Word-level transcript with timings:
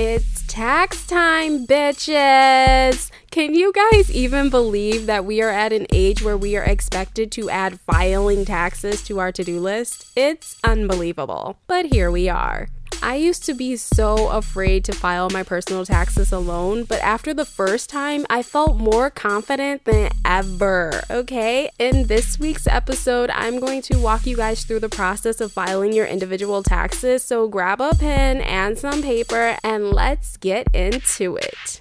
It's 0.00 0.46
tax 0.46 1.04
time, 1.08 1.66
bitches! 1.66 3.10
Can 3.32 3.52
you 3.56 3.72
guys 3.72 4.08
even 4.12 4.48
believe 4.48 5.06
that 5.06 5.24
we 5.24 5.42
are 5.42 5.50
at 5.50 5.72
an 5.72 5.88
age 5.92 6.22
where 6.22 6.36
we 6.36 6.56
are 6.56 6.62
expected 6.62 7.32
to 7.32 7.50
add 7.50 7.80
filing 7.80 8.44
taxes 8.44 9.02
to 9.06 9.18
our 9.18 9.32
to 9.32 9.42
do 9.42 9.58
list? 9.58 10.12
It's 10.14 10.56
unbelievable. 10.62 11.58
But 11.66 11.86
here 11.86 12.12
we 12.12 12.28
are. 12.28 12.68
I 13.02 13.14
used 13.14 13.44
to 13.44 13.54
be 13.54 13.76
so 13.76 14.28
afraid 14.28 14.84
to 14.84 14.92
file 14.92 15.30
my 15.30 15.42
personal 15.42 15.84
taxes 15.84 16.32
alone, 16.32 16.84
but 16.84 17.00
after 17.00 17.32
the 17.32 17.44
first 17.44 17.88
time, 17.88 18.26
I 18.28 18.42
felt 18.42 18.76
more 18.76 19.10
confident 19.10 19.84
than 19.84 20.10
ever. 20.24 21.02
Okay, 21.10 21.70
in 21.78 22.06
this 22.06 22.38
week's 22.38 22.66
episode, 22.66 23.30
I'm 23.30 23.60
going 23.60 23.82
to 23.82 23.98
walk 23.98 24.26
you 24.26 24.36
guys 24.36 24.64
through 24.64 24.80
the 24.80 24.88
process 24.88 25.40
of 25.40 25.52
filing 25.52 25.92
your 25.92 26.06
individual 26.06 26.62
taxes. 26.62 27.22
So 27.22 27.48
grab 27.48 27.80
a 27.80 27.94
pen 27.94 28.40
and 28.40 28.78
some 28.78 29.02
paper 29.02 29.56
and 29.62 29.90
let's 29.90 30.36
get 30.36 30.66
into 30.74 31.36
it. 31.36 31.80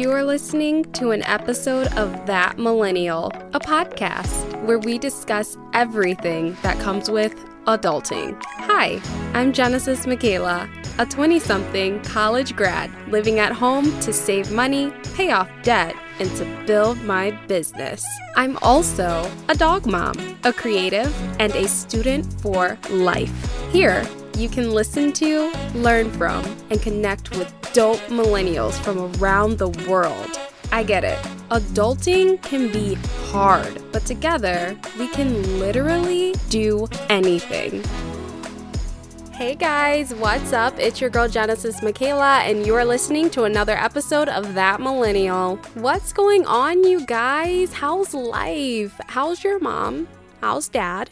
You 0.00 0.12
are 0.12 0.24
listening 0.24 0.90
to 0.92 1.10
an 1.10 1.22
episode 1.24 1.92
of 1.98 2.24
That 2.24 2.58
Millennial, 2.58 3.30
a 3.52 3.60
podcast 3.60 4.64
where 4.64 4.78
we 4.78 4.96
discuss 4.96 5.58
everything 5.74 6.56
that 6.62 6.78
comes 6.78 7.10
with 7.10 7.34
adulting. 7.66 8.42
Hi, 8.44 8.98
I'm 9.34 9.52
Genesis 9.52 10.06
Michaela, 10.06 10.70
a 10.98 11.04
20 11.04 11.38
something 11.38 12.00
college 12.00 12.56
grad 12.56 12.90
living 13.08 13.40
at 13.40 13.52
home 13.52 13.84
to 14.00 14.10
save 14.10 14.50
money, 14.50 14.90
pay 15.16 15.32
off 15.32 15.50
debt, 15.62 15.94
and 16.18 16.34
to 16.36 16.46
build 16.66 16.98
my 17.02 17.32
business. 17.46 18.02
I'm 18.36 18.56
also 18.62 19.30
a 19.50 19.54
dog 19.54 19.84
mom, 19.84 20.14
a 20.44 20.52
creative, 20.54 21.14
and 21.38 21.54
a 21.54 21.68
student 21.68 22.24
for 22.40 22.78
life. 22.88 23.70
Here, 23.70 24.06
you 24.40 24.48
can 24.48 24.72
listen 24.72 25.12
to, 25.12 25.52
learn 25.74 26.10
from, 26.12 26.42
and 26.70 26.80
connect 26.80 27.30
with 27.36 27.52
dope 27.74 28.00
millennials 28.08 28.72
from 28.72 29.14
around 29.16 29.58
the 29.58 29.68
world. 29.88 30.40
I 30.72 30.82
get 30.82 31.04
it. 31.04 31.18
Adulting 31.50 32.40
can 32.42 32.72
be 32.72 32.94
hard, 33.30 33.82
but 33.92 34.06
together 34.06 34.78
we 34.98 35.08
can 35.08 35.58
literally 35.58 36.34
do 36.48 36.88
anything. 37.10 37.82
Hey 39.32 39.54
guys, 39.56 40.14
what's 40.14 40.54
up? 40.54 40.78
It's 40.78 41.00
your 41.00 41.10
girl 41.10 41.28
Genesis 41.28 41.82
Michaela, 41.82 42.40
and 42.40 42.66
you're 42.66 42.84
listening 42.84 43.28
to 43.30 43.44
another 43.44 43.76
episode 43.76 44.28
of 44.28 44.54
That 44.54 44.80
Millennial. 44.80 45.56
What's 45.74 46.14
going 46.14 46.46
on, 46.46 46.84
you 46.84 47.04
guys? 47.04 47.74
How's 47.74 48.14
life? 48.14 48.98
How's 49.08 49.44
your 49.44 49.58
mom? 49.58 50.08
How's 50.40 50.68
dad? 50.68 51.10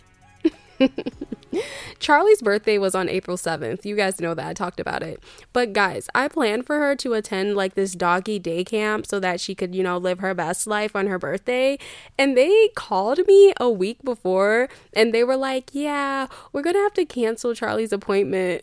Charlie's 1.99 2.43
birthday 2.43 2.79
was 2.79 2.95
on 2.95 3.09
April 3.09 3.37
7th. 3.37 3.85
You 3.85 3.97
guys 3.97 4.21
know 4.21 4.35
that 4.35 4.47
I 4.47 4.55
talked 4.55 4.81
about 4.81 5.03
it. 5.03 5.23
But 5.53 5.73
guys, 5.73 6.09
I 6.15 6.29
planned 6.29 6.67
for 6.67 6.79
her 6.79 6.95
to 6.97 7.15
attend 7.15 7.57
like 7.57 7.75
this 7.75 7.93
doggy 7.93 8.39
day 8.39 8.65
camp 8.65 9.07
so 9.07 9.21
that 9.21 9.41
she 9.41 9.55
could, 9.55 9.75
you 9.75 9.83
know, 9.83 9.99
live 9.99 10.21
her 10.21 10.35
best 10.35 10.67
life 10.67 10.95
on 10.95 11.07
her 11.07 11.19
birthday. 11.19 11.79
And 12.19 12.37
they 12.37 12.69
called 12.75 13.21
me 13.27 13.53
a 13.59 13.71
week 13.71 14.03
before 14.03 14.69
and 14.93 15.13
they 15.15 15.25
were 15.25 15.37
like, 15.37 15.71
"Yeah, 15.73 16.27
we're 16.53 16.63
going 16.63 16.77
to 16.77 16.83
have 16.83 16.95
to 16.95 17.05
cancel 17.05 17.55
Charlie's 17.55 17.93
appointment 17.93 18.63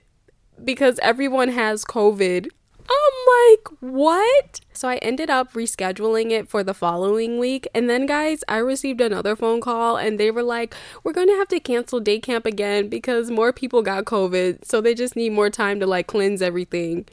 because 0.63 0.99
everyone 0.99 1.49
has 1.49 1.83
COVID." 1.85 2.49
I'm 2.87 3.49
like, 3.49 3.67
what? 3.79 4.61
So 4.73 4.87
I 4.87 4.97
ended 4.97 5.29
up 5.29 5.53
rescheduling 5.53 6.31
it 6.31 6.47
for 6.47 6.63
the 6.63 6.73
following 6.73 7.39
week. 7.39 7.67
And 7.73 7.89
then, 7.89 8.05
guys, 8.05 8.43
I 8.47 8.57
received 8.57 9.01
another 9.01 9.35
phone 9.35 9.61
call 9.61 9.97
and 9.97 10.19
they 10.19 10.31
were 10.31 10.43
like, 10.43 10.75
we're 11.03 11.13
going 11.13 11.27
to 11.27 11.35
have 11.35 11.47
to 11.49 11.59
cancel 11.59 11.99
day 11.99 12.19
camp 12.19 12.45
again 12.45 12.87
because 12.89 13.31
more 13.31 13.51
people 13.51 13.81
got 13.81 14.05
COVID. 14.05 14.65
So 14.65 14.81
they 14.81 14.93
just 14.93 15.15
need 15.15 15.31
more 15.31 15.49
time 15.49 15.79
to 15.79 15.87
like 15.87 16.07
cleanse 16.07 16.41
everything. 16.41 17.05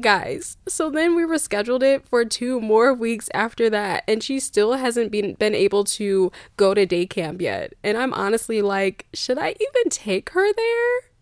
Guys, 0.00 0.56
so 0.66 0.90
then 0.90 1.14
we 1.14 1.22
rescheduled 1.22 1.84
it 1.84 2.04
for 2.04 2.24
two 2.24 2.60
more 2.60 2.92
weeks 2.92 3.28
after 3.32 3.70
that, 3.70 4.02
and 4.08 4.24
she 4.24 4.40
still 4.40 4.72
hasn't 4.72 5.12
been 5.12 5.34
been 5.34 5.54
able 5.54 5.84
to 5.84 6.32
go 6.56 6.74
to 6.74 6.84
day 6.84 7.06
camp 7.06 7.40
yet. 7.40 7.74
And 7.84 7.96
I'm 7.96 8.12
honestly 8.12 8.60
like, 8.60 9.06
should 9.14 9.38
I 9.38 9.50
even 9.50 9.90
take 9.90 10.30
her 10.30 10.52
there? 10.52 11.13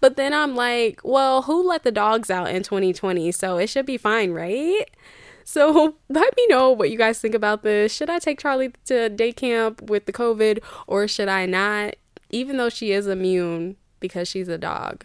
But 0.00 0.16
then 0.16 0.32
I'm 0.32 0.54
like, 0.54 1.00
well, 1.04 1.42
who 1.42 1.66
let 1.66 1.82
the 1.82 1.92
dogs 1.92 2.30
out 2.30 2.48
in 2.48 2.62
2020? 2.62 3.32
So 3.32 3.58
it 3.58 3.68
should 3.68 3.86
be 3.86 3.96
fine, 3.96 4.32
right? 4.32 4.88
So 5.44 5.96
let 6.08 6.36
me 6.36 6.46
know 6.48 6.70
what 6.70 6.90
you 6.90 6.98
guys 6.98 7.20
think 7.20 7.34
about 7.34 7.62
this. 7.62 7.92
Should 7.92 8.10
I 8.10 8.18
take 8.18 8.40
Charlie 8.40 8.72
to 8.86 9.08
day 9.08 9.32
camp 9.32 9.82
with 9.82 10.06
the 10.06 10.12
COVID 10.12 10.62
or 10.86 11.06
should 11.06 11.28
I 11.28 11.46
not? 11.46 11.96
Even 12.30 12.56
though 12.56 12.70
she 12.70 12.92
is 12.92 13.06
immune 13.06 13.76
because 14.00 14.26
she's 14.28 14.48
a 14.48 14.58
dog. 14.58 15.04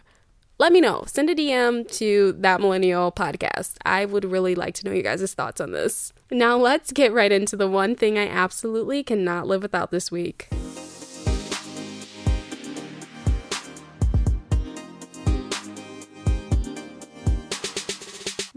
Let 0.57 0.73
me 0.73 0.81
know. 0.81 1.05
Send 1.07 1.29
a 1.29 1.35
DM 1.35 1.89
to 1.99 2.33
that 2.33 2.59
millennial 2.59 3.13
podcast. 3.13 3.75
I 3.85 4.03
would 4.03 4.25
really 4.25 4.55
like 4.55 4.73
to 4.75 4.85
know 4.85 4.91
you 4.91 5.03
guys' 5.03 5.33
thoughts 5.33 5.61
on 5.61 5.71
this. 5.71 6.11
Now 6.31 6.57
let's 6.57 6.91
get 6.91 7.13
right 7.13 7.31
into 7.31 7.55
the 7.55 7.67
one 7.69 7.95
thing 7.95 8.17
I 8.17 8.27
absolutely 8.27 9.01
cannot 9.03 9.47
live 9.47 9.61
without 9.61 9.89
this 9.89 10.11
week. 10.11 10.49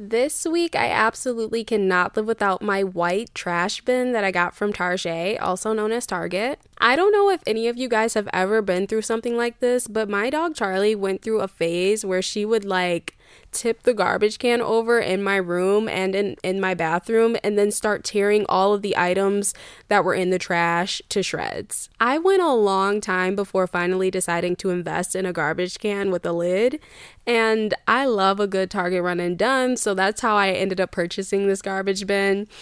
This 0.04 0.44
week, 0.44 0.74
I 0.74 0.90
absolutely 0.90 1.62
cannot 1.62 2.16
live 2.16 2.26
without 2.26 2.60
my 2.60 2.82
white 2.82 3.32
trash 3.36 3.82
bin 3.82 4.10
that 4.10 4.24
I 4.24 4.32
got 4.32 4.52
from 4.52 4.72
Target, 4.72 5.38
also 5.38 5.72
known 5.72 5.92
as 5.92 6.06
Target. 6.08 6.58
I 6.78 6.96
don't 6.96 7.12
know 7.12 7.30
if 7.30 7.40
any 7.46 7.68
of 7.68 7.76
you 7.76 7.88
guys 7.88 8.14
have 8.14 8.28
ever 8.32 8.62
been 8.62 8.88
through 8.88 9.02
something 9.02 9.36
like 9.36 9.60
this, 9.60 9.86
but 9.86 10.08
my 10.08 10.28
dog 10.28 10.56
Charlie 10.56 10.96
went 10.96 11.22
through 11.22 11.38
a 11.38 11.46
phase 11.46 12.04
where 12.04 12.20
she 12.20 12.44
would 12.44 12.64
like 12.64 13.16
tip 13.52 13.82
the 13.82 13.94
garbage 13.94 14.38
can 14.38 14.60
over 14.60 14.98
in 14.98 15.22
my 15.22 15.36
room 15.36 15.88
and 15.88 16.14
in, 16.14 16.36
in 16.42 16.60
my 16.60 16.74
bathroom 16.74 17.36
and 17.44 17.58
then 17.58 17.70
start 17.70 18.04
tearing 18.04 18.46
all 18.48 18.72
of 18.72 18.82
the 18.82 18.96
items 18.96 19.54
that 19.88 20.04
were 20.04 20.14
in 20.14 20.30
the 20.30 20.38
trash 20.38 21.02
to 21.10 21.22
shreds. 21.22 21.88
I 22.00 22.18
went 22.18 22.42
a 22.42 22.52
long 22.52 23.00
time 23.00 23.36
before 23.36 23.66
finally 23.66 24.10
deciding 24.10 24.56
to 24.56 24.70
invest 24.70 25.14
in 25.14 25.26
a 25.26 25.32
garbage 25.32 25.78
can 25.78 26.10
with 26.10 26.24
a 26.24 26.32
lid, 26.32 26.80
and 27.26 27.74
I 27.86 28.06
love 28.06 28.40
a 28.40 28.46
good 28.46 28.70
Target 28.70 29.02
run 29.02 29.20
and 29.20 29.38
done, 29.38 29.76
so 29.76 29.94
that's 29.94 30.22
how 30.22 30.36
I 30.36 30.50
ended 30.50 30.80
up 30.80 30.90
purchasing 30.90 31.46
this 31.46 31.62
garbage 31.62 32.06
bin. 32.06 32.48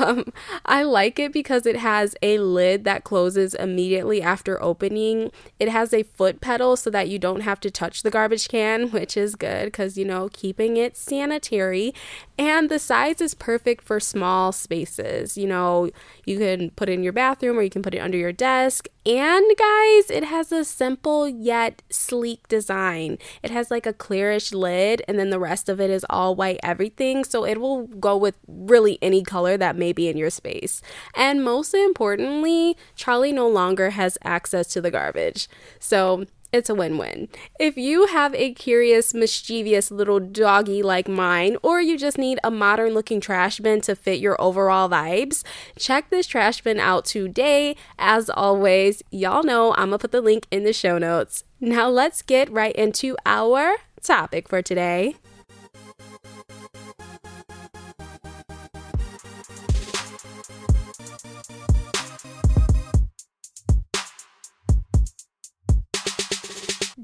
Um, 0.00 0.32
I 0.64 0.82
like 0.82 1.18
it 1.18 1.32
because 1.32 1.66
it 1.66 1.76
has 1.76 2.14
a 2.22 2.38
lid 2.38 2.84
that 2.84 3.04
closes 3.04 3.54
immediately 3.54 4.22
after 4.22 4.62
opening. 4.62 5.30
It 5.58 5.68
has 5.68 5.92
a 5.92 6.04
foot 6.04 6.40
pedal 6.40 6.76
so 6.76 6.90
that 6.90 7.08
you 7.08 7.18
don't 7.18 7.40
have 7.40 7.60
to 7.60 7.70
touch 7.70 8.02
the 8.02 8.10
garbage 8.10 8.48
can, 8.48 8.88
which 8.92 9.16
is 9.16 9.34
good 9.34 9.66
because 9.66 9.98
you 9.98 10.04
know, 10.10 10.28
keeping 10.32 10.76
it 10.76 10.96
sanitary. 10.96 11.94
And 12.38 12.68
the 12.68 12.78
size 12.78 13.20
is 13.20 13.34
perfect 13.34 13.82
for 13.82 14.00
small 14.00 14.52
spaces. 14.52 15.38
You 15.38 15.46
know, 15.46 15.90
you 16.26 16.38
can 16.38 16.70
put 16.70 16.88
it 16.88 16.92
in 16.92 17.02
your 17.02 17.12
bathroom 17.12 17.58
or 17.58 17.62
you 17.62 17.70
can 17.70 17.82
put 17.82 17.94
it 17.94 17.98
under 17.98 18.18
your 18.18 18.32
desk. 18.32 18.88
And 19.06 19.44
guys, 19.58 20.10
it 20.10 20.24
has 20.24 20.52
a 20.52 20.64
simple 20.64 21.26
yet 21.26 21.82
sleek 21.88 22.46
design. 22.48 23.16
It 23.42 23.50
has 23.50 23.70
like 23.70 23.86
a 23.86 23.94
clearish 23.94 24.52
lid, 24.54 25.02
and 25.08 25.18
then 25.18 25.30
the 25.30 25.38
rest 25.38 25.70
of 25.70 25.80
it 25.80 25.88
is 25.88 26.04
all 26.10 26.34
white 26.34 26.60
everything. 26.62 27.24
So 27.24 27.46
it 27.46 27.60
will 27.60 27.86
go 27.86 28.16
with 28.16 28.36
really 28.46 28.98
any 29.00 29.22
color 29.22 29.56
that 29.56 29.76
may 29.76 29.92
be 29.92 30.08
in 30.08 30.18
your 30.18 30.30
space. 30.30 30.82
And 31.14 31.42
most 31.42 31.72
importantly, 31.72 32.76
Charlie 32.94 33.32
no 33.32 33.48
longer 33.48 33.90
has 33.90 34.18
access 34.22 34.66
to 34.68 34.82
the 34.82 34.90
garbage. 34.90 35.48
So 35.78 36.26
it's 36.52 36.68
a 36.70 36.74
win 36.74 36.98
win. 36.98 37.28
If 37.58 37.76
you 37.76 38.06
have 38.06 38.34
a 38.34 38.52
curious, 38.52 39.14
mischievous 39.14 39.90
little 39.90 40.20
doggy 40.20 40.82
like 40.82 41.08
mine, 41.08 41.56
or 41.62 41.80
you 41.80 41.98
just 41.98 42.18
need 42.18 42.38
a 42.42 42.50
modern 42.50 42.92
looking 42.92 43.20
trash 43.20 43.58
bin 43.60 43.80
to 43.82 43.94
fit 43.94 44.20
your 44.20 44.40
overall 44.40 44.88
vibes, 44.88 45.44
check 45.78 46.10
this 46.10 46.26
trash 46.26 46.60
bin 46.62 46.80
out 46.80 47.04
today. 47.04 47.76
As 47.98 48.30
always, 48.30 49.02
y'all 49.10 49.42
know 49.42 49.72
I'm 49.74 49.90
gonna 49.90 49.98
put 49.98 50.12
the 50.12 50.20
link 50.20 50.46
in 50.50 50.64
the 50.64 50.72
show 50.72 50.98
notes. 50.98 51.44
Now 51.60 51.88
let's 51.88 52.22
get 52.22 52.50
right 52.50 52.74
into 52.74 53.16
our 53.26 53.76
topic 54.02 54.48
for 54.48 54.62
today. 54.62 55.16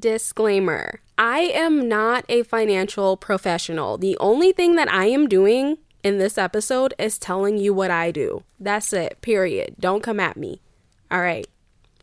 Disclaimer 0.07 1.01
I 1.19 1.51
am 1.53 1.89
not 1.89 2.25
a 2.29 2.45
financial 2.45 3.17
professional. 3.17 3.99
The 3.99 4.17
only 4.19 4.53
thing 4.53 4.77
that 4.77 4.89
I 4.89 5.07
am 5.07 5.27
doing 5.27 5.79
in 6.05 6.19
this 6.19 6.39
episode 6.39 6.95
is 6.97 7.19
telling 7.19 7.59
you 7.59 7.75
what 7.75 7.91
I 7.91 8.13
do. 8.13 8.45
That's 8.61 8.93
it, 8.93 9.21
period. 9.21 9.75
Don't 9.81 10.05
come 10.05 10.21
at 10.21 10.37
me. 10.37 10.63
All 11.11 11.21
right. 11.21 11.49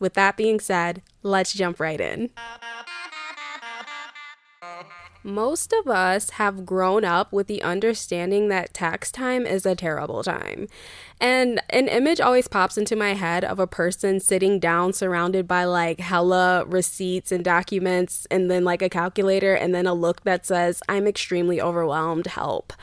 With 0.01 0.15
that 0.15 0.35
being 0.35 0.59
said, 0.59 1.01
let's 1.21 1.53
jump 1.53 1.79
right 1.79 2.01
in. 2.01 2.31
Most 5.23 5.71
of 5.71 5.87
us 5.87 6.31
have 6.31 6.65
grown 6.65 7.05
up 7.05 7.31
with 7.31 7.47
the 7.47 7.63
understanding 7.63 8.49
that 8.49 8.73
tax 8.73 9.09
time 9.09 9.45
is 9.45 9.65
a 9.65 9.75
terrible 9.75 10.21
time. 10.21 10.67
And 11.21 11.61
an 11.69 11.87
image 11.87 12.19
always 12.19 12.49
pops 12.49 12.77
into 12.77 12.97
my 12.97 13.13
head 13.13 13.45
of 13.45 13.57
a 13.57 13.65
person 13.65 14.19
sitting 14.19 14.59
down 14.59 14.91
surrounded 14.91 15.47
by 15.47 15.63
like 15.63 16.01
hella 16.01 16.65
receipts 16.65 17.31
and 17.31 17.45
documents, 17.45 18.27
and 18.29 18.51
then 18.51 18.65
like 18.65 18.81
a 18.81 18.89
calculator, 18.89 19.53
and 19.53 19.73
then 19.73 19.87
a 19.87 19.93
look 19.93 20.23
that 20.23 20.45
says, 20.45 20.83
I'm 20.89 21.07
extremely 21.07 21.61
overwhelmed, 21.61 22.27
help. 22.27 22.73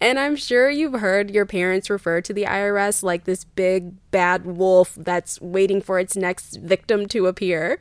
And 0.00 0.18
I'm 0.18 0.36
sure 0.36 0.70
you've 0.70 1.00
heard 1.00 1.30
your 1.30 1.44
parents 1.44 1.90
refer 1.90 2.22
to 2.22 2.32
the 2.32 2.44
IRS 2.44 3.02
like 3.02 3.24
this 3.24 3.44
big 3.44 3.92
bad 4.10 4.46
wolf 4.46 4.94
that's 4.98 5.40
waiting 5.42 5.82
for 5.82 5.98
its 5.98 6.16
next 6.16 6.56
victim 6.56 7.06
to 7.08 7.26
appear. 7.26 7.78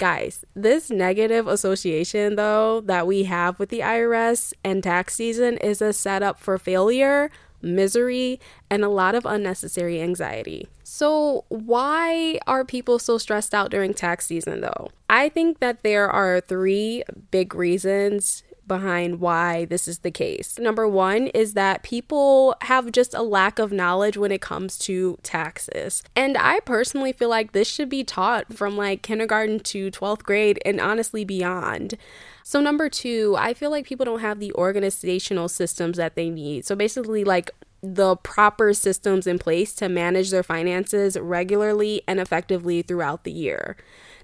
Guys, 0.00 0.46
this 0.54 0.88
negative 0.88 1.46
association, 1.46 2.36
though, 2.36 2.80
that 2.86 3.06
we 3.06 3.24
have 3.24 3.58
with 3.58 3.68
the 3.68 3.80
IRS 3.80 4.54
and 4.64 4.82
tax 4.82 5.14
season 5.14 5.58
is 5.58 5.82
a 5.82 5.92
setup 5.92 6.40
for 6.40 6.56
failure, 6.56 7.30
misery, 7.60 8.40
and 8.70 8.82
a 8.82 8.88
lot 8.88 9.14
of 9.14 9.26
unnecessary 9.26 10.00
anxiety. 10.00 10.66
So, 10.82 11.44
why 11.50 12.40
are 12.46 12.64
people 12.64 12.98
so 12.98 13.18
stressed 13.18 13.52
out 13.52 13.70
during 13.70 13.92
tax 13.92 14.24
season, 14.24 14.62
though? 14.62 14.88
I 15.10 15.28
think 15.28 15.58
that 15.58 15.82
there 15.82 16.08
are 16.08 16.40
three 16.40 17.04
big 17.30 17.54
reasons 17.54 18.42
behind 18.70 19.18
why 19.18 19.64
this 19.64 19.88
is 19.88 19.98
the 19.98 20.12
case. 20.12 20.56
Number 20.60 20.86
one 20.86 21.26
is 21.26 21.54
that 21.54 21.82
people 21.82 22.54
have 22.62 22.92
just 22.92 23.14
a 23.14 23.22
lack 23.22 23.58
of 23.58 23.72
knowledge 23.72 24.16
when 24.16 24.30
it 24.30 24.40
comes 24.40 24.78
to 24.78 25.18
taxes. 25.24 26.04
And 26.14 26.38
I 26.38 26.60
personally 26.60 27.12
feel 27.12 27.28
like 27.28 27.50
this 27.50 27.66
should 27.66 27.88
be 27.88 28.04
taught 28.04 28.54
from 28.54 28.76
like 28.76 29.02
kindergarten 29.02 29.58
to 29.58 29.90
12th 29.90 30.22
grade 30.22 30.60
and 30.64 30.80
honestly 30.80 31.24
beyond. 31.24 31.98
So, 32.44 32.60
number 32.60 32.88
two, 32.88 33.34
I 33.36 33.54
feel 33.54 33.72
like 33.72 33.86
people 33.86 34.06
don't 34.06 34.20
have 34.20 34.38
the 34.38 34.52
organizational 34.52 35.48
systems 35.48 35.96
that 35.96 36.14
they 36.14 36.30
need. 36.30 36.64
So, 36.64 36.76
basically, 36.76 37.24
like 37.24 37.50
the 37.82 38.14
proper 38.16 38.72
systems 38.72 39.26
in 39.26 39.40
place 39.40 39.74
to 39.74 39.88
manage 39.88 40.30
their 40.30 40.44
finances 40.44 41.18
regularly 41.18 42.02
and 42.06 42.20
effectively 42.20 42.82
throughout 42.82 43.24
the 43.24 43.32
year. 43.32 43.76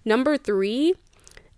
Number 0.04 0.36
three, 0.36 0.94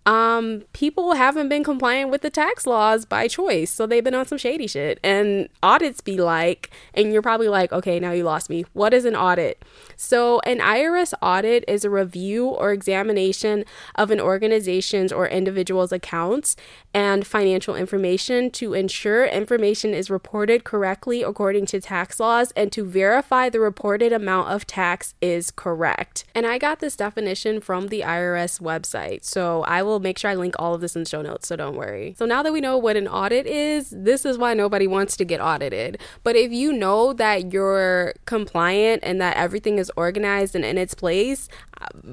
um, 0.09 0.63
people 0.73 1.13
haven't 1.13 1.49
been 1.49 1.63
compliant 1.63 2.09
with 2.09 2.23
the 2.23 2.31
tax 2.31 2.65
laws 2.65 3.05
by 3.05 3.27
choice. 3.27 3.69
So 3.69 3.85
they've 3.85 4.03
been 4.03 4.15
on 4.15 4.25
some 4.25 4.39
shady 4.39 4.65
shit. 4.65 4.99
And 5.03 5.49
audits 5.61 6.01
be 6.01 6.17
like, 6.17 6.71
and 6.95 7.13
you're 7.13 7.21
probably 7.21 7.47
like, 7.47 7.71
okay, 7.71 7.99
now 7.99 8.11
you 8.11 8.23
lost 8.23 8.49
me. 8.49 8.65
What 8.73 8.91
is 8.91 9.05
an 9.05 9.15
audit? 9.15 9.63
So, 10.01 10.39
an 10.45 10.59
IRS 10.59 11.13
audit 11.21 11.65
is 11.67 11.83
a 11.83 11.89
review 11.89 12.47
or 12.47 12.71
examination 12.71 13.65
of 13.95 14.11
an 14.11 14.21
organization's 14.21 15.11
or 15.11 15.27
individual's 15.27 15.91
accounts 15.91 16.55
and 16.93 17.27
financial 17.27 17.75
information 17.75 18.49
to 18.51 18.73
ensure 18.73 19.25
information 19.25 19.93
is 19.93 20.09
reported 20.09 20.63
correctly 20.63 21.21
according 21.21 21.65
to 21.67 21.81
tax 21.81 22.17
laws 22.17 22.53
and 22.55 22.71
to 22.71 22.85
verify 22.85 23.49
the 23.49 23.59
reported 23.59 24.13
amount 24.13 24.47
of 24.47 24.65
tax 24.65 25.13
is 25.21 25.51
correct. 25.51 26.23
And 26.33 26.47
I 26.47 26.57
got 26.57 26.79
this 26.79 26.95
definition 26.95 27.59
from 27.59 27.89
the 27.89 27.99
IRS 27.99 28.61
website. 28.61 29.25
So, 29.25 29.63
I 29.63 29.83
will 29.83 29.98
make 29.99 30.17
sure 30.17 30.31
I 30.31 30.35
link 30.35 30.55
all 30.57 30.73
of 30.73 30.81
this 30.81 30.95
in 30.95 31.03
the 31.03 31.09
show 31.09 31.21
notes, 31.21 31.47
so 31.47 31.55
don't 31.55 31.75
worry. 31.75 32.15
So 32.17 32.25
now 32.25 32.41
that 32.43 32.53
we 32.53 32.61
know 32.61 32.77
what 32.77 32.97
an 32.97 33.07
audit 33.07 33.45
is, 33.45 33.89
this 33.89 34.25
is 34.25 34.37
why 34.37 34.53
nobody 34.53 34.87
wants 34.87 35.15
to 35.17 35.25
get 35.25 35.41
audited. 35.41 35.99
But 36.23 36.35
if 36.35 36.51
you 36.51 36.73
know 36.73 37.13
that 37.13 37.53
you're 37.53 38.13
compliant 38.25 39.03
and 39.03 39.19
that 39.21 39.37
everything 39.37 39.77
is 39.77 39.91
organized 39.95 40.55
and 40.55 40.65
in 40.65 40.77
its 40.77 40.93
place, 40.93 41.47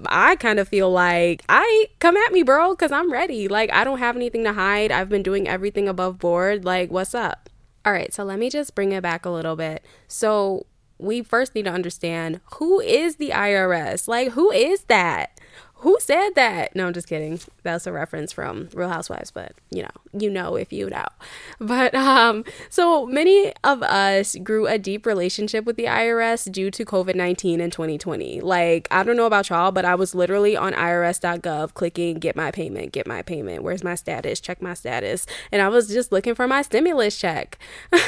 I 0.06 0.36
kind 0.36 0.58
of 0.58 0.68
feel 0.68 0.90
like 0.90 1.42
I 1.48 1.86
come 1.98 2.16
at 2.16 2.32
me, 2.32 2.42
bro, 2.42 2.70
because 2.70 2.92
I'm 2.92 3.12
ready. 3.12 3.48
Like 3.48 3.72
I 3.72 3.84
don't 3.84 3.98
have 3.98 4.16
anything 4.16 4.44
to 4.44 4.52
hide. 4.52 4.92
I've 4.92 5.08
been 5.08 5.22
doing 5.22 5.48
everything 5.48 5.88
above 5.88 6.18
board. 6.18 6.64
Like, 6.64 6.90
what's 6.90 7.14
up? 7.14 7.48
All 7.84 7.92
right, 7.92 8.12
so 8.12 8.24
let 8.24 8.38
me 8.38 8.50
just 8.50 8.74
bring 8.74 8.92
it 8.92 9.02
back 9.02 9.24
a 9.24 9.30
little 9.30 9.54
bit. 9.54 9.84
So, 10.08 10.66
we 10.98 11.22
first 11.22 11.54
need 11.54 11.66
to 11.66 11.70
understand 11.70 12.40
who 12.54 12.80
is 12.80 13.16
the 13.16 13.30
IRS? 13.30 14.08
Like, 14.08 14.30
who 14.30 14.50
is 14.50 14.84
that? 14.84 15.38
who 15.80 15.96
said 16.00 16.30
that? 16.34 16.74
No, 16.74 16.86
I'm 16.86 16.92
just 16.92 17.08
kidding. 17.08 17.38
That's 17.66 17.86
a 17.86 17.92
reference 17.92 18.32
from 18.32 18.68
Real 18.72 18.88
Housewives, 18.88 19.30
but 19.30 19.52
you 19.70 19.82
know, 19.82 19.90
you 20.12 20.30
know 20.30 20.56
if 20.56 20.72
you 20.72 20.88
know. 20.88 21.04
But 21.58 21.94
um, 21.94 22.44
so 22.68 23.06
many 23.06 23.52
of 23.64 23.82
us 23.82 24.36
grew 24.42 24.66
a 24.66 24.78
deep 24.78 25.06
relationship 25.06 25.64
with 25.64 25.76
the 25.76 25.84
IRS 25.84 26.50
due 26.50 26.70
to 26.70 26.84
COVID 26.84 27.14
19 27.14 27.60
in 27.60 27.70
2020. 27.70 28.40
Like, 28.40 28.86
I 28.90 29.02
don't 29.02 29.16
know 29.16 29.26
about 29.26 29.48
y'all, 29.48 29.72
but 29.72 29.84
I 29.84 29.94
was 29.94 30.14
literally 30.14 30.56
on 30.56 30.72
IRS.gov 30.74 31.74
clicking 31.74 32.18
get 32.18 32.36
my 32.36 32.50
payment, 32.50 32.92
get 32.92 33.06
my 33.06 33.22
payment. 33.22 33.62
Where's 33.62 33.82
my 33.82 33.94
status? 33.94 34.38
Check 34.38 34.62
my 34.62 34.74
status. 34.74 35.26
And 35.50 35.62
I 35.62 35.68
was 35.68 35.88
just 35.88 36.12
looking 36.12 36.34
for 36.34 36.46
my 36.46 36.62
stimulus 36.62 37.18
check. 37.18 37.58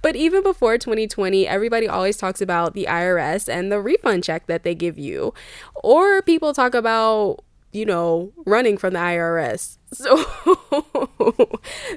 But 0.00 0.16
even 0.16 0.42
before 0.42 0.78
2020, 0.78 1.46
everybody 1.46 1.88
always 1.88 2.16
talks 2.16 2.40
about 2.40 2.74
the 2.74 2.86
IRS 2.88 3.48
and 3.48 3.70
the 3.70 3.80
refund 3.80 4.24
check 4.24 4.46
that 4.46 4.62
they 4.62 4.74
give 4.74 4.98
you. 4.98 5.34
Or 5.76 6.22
people 6.22 6.52
talk 6.54 6.74
about, 6.74 7.44
you 7.72 7.86
know, 7.86 8.32
running 8.44 8.76
from 8.76 8.94
the 8.94 9.00
IRS. 9.00 9.78
So 9.92 10.24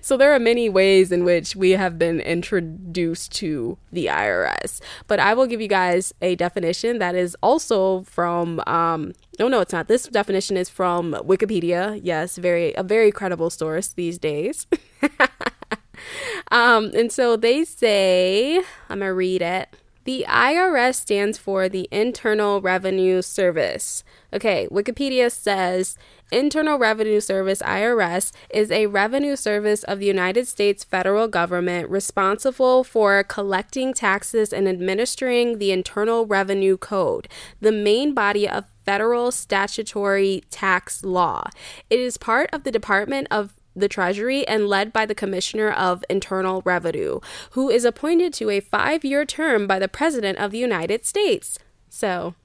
so 0.01 0.17
there 0.17 0.33
are 0.33 0.39
many 0.39 0.67
ways 0.67 1.09
in 1.09 1.23
which 1.23 1.55
we 1.55 1.71
have 1.71 1.97
been 1.97 2.19
introduced 2.19 3.31
to 3.35 3.77
the 3.93 4.07
IRS. 4.07 4.81
But 5.07 5.21
I 5.21 5.33
will 5.33 5.47
give 5.47 5.61
you 5.61 5.69
guys 5.69 6.13
a 6.21 6.35
definition 6.35 6.99
that 6.99 7.15
is 7.15 7.37
also 7.41 8.01
from 8.03 8.61
um 8.67 9.13
no 9.39 9.47
no 9.47 9.61
it's 9.61 9.71
not. 9.71 9.87
This 9.87 10.07
definition 10.07 10.57
is 10.57 10.67
from 10.67 11.13
Wikipedia. 11.13 11.97
Yes, 12.03 12.35
very 12.35 12.73
a 12.73 12.83
very 12.83 13.13
credible 13.13 13.49
source 13.49 13.87
these 13.87 14.17
days. 14.17 14.67
um, 16.51 16.91
and 16.93 17.11
so 17.11 17.37
they 17.37 17.63
say, 17.63 18.57
I'm 18.89 18.99
going 18.99 19.09
to 19.09 19.13
read 19.13 19.41
it. 19.41 19.69
The 20.05 20.23
IRS 20.29 20.95
stands 20.95 21.39
for 21.39 21.67
the 21.67 21.89
Internal 21.91 22.61
Revenue 22.61 23.23
Service. 23.23 24.03
Okay, 24.31 24.67
Wikipedia 24.71 25.31
says 25.31 25.97
Internal 26.31 26.77
Revenue 26.77 27.19
Service 27.19 27.59
IRS 27.63 28.31
is 28.51 28.69
a 28.69 28.85
revenue 28.85 29.35
service 29.35 29.83
of 29.83 29.99
the 29.99 30.05
United 30.05 30.47
States 30.47 30.83
federal 30.83 31.27
government 31.27 31.89
responsible 31.89 32.83
for 32.83 33.23
collecting 33.23 33.95
taxes 33.95 34.53
and 34.53 34.67
administering 34.67 35.57
the 35.57 35.71
Internal 35.71 36.27
Revenue 36.27 36.77
Code, 36.77 37.27
the 37.59 37.71
main 37.71 38.13
body 38.13 38.47
of 38.47 38.65
federal 38.85 39.31
statutory 39.31 40.43
tax 40.51 41.03
law. 41.03 41.49
It 41.89 41.99
is 41.99 42.17
part 42.17 42.51
of 42.53 42.63
the 42.63 42.71
Department 42.71 43.27
of 43.31 43.55
the 43.75 43.87
Treasury 43.87 44.47
and 44.47 44.67
led 44.67 44.93
by 44.93 45.05
the 45.05 45.15
Commissioner 45.15 45.71
of 45.71 46.03
Internal 46.09 46.61
Revenue, 46.65 47.19
who 47.51 47.69
is 47.69 47.85
appointed 47.85 48.33
to 48.35 48.49
a 48.49 48.59
five 48.59 49.03
year 49.03 49.25
term 49.25 49.67
by 49.67 49.79
the 49.79 49.87
President 49.87 50.37
of 50.37 50.51
the 50.51 50.57
United 50.57 51.05
States. 51.05 51.59
So, 51.89 52.35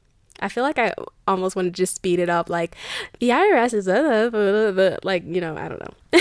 I 0.41 0.49
feel 0.49 0.65
like 0.65 0.79
I 0.79 0.95
almost 1.27 1.57
want 1.57 1.67
to 1.67 1.73
just 1.73 1.97
speed 1.97 2.19
it 2.19 2.31
up. 2.31 2.49
Like, 2.49 2.75
the 3.19 3.31
IRS 3.31 3.75
is, 3.75 3.89
uh, 3.89 4.99
like, 5.03 5.25
you 5.27 5.41
know, 5.41 5.57
I 5.57 5.69
don't 5.69 5.81
know. 5.81 6.21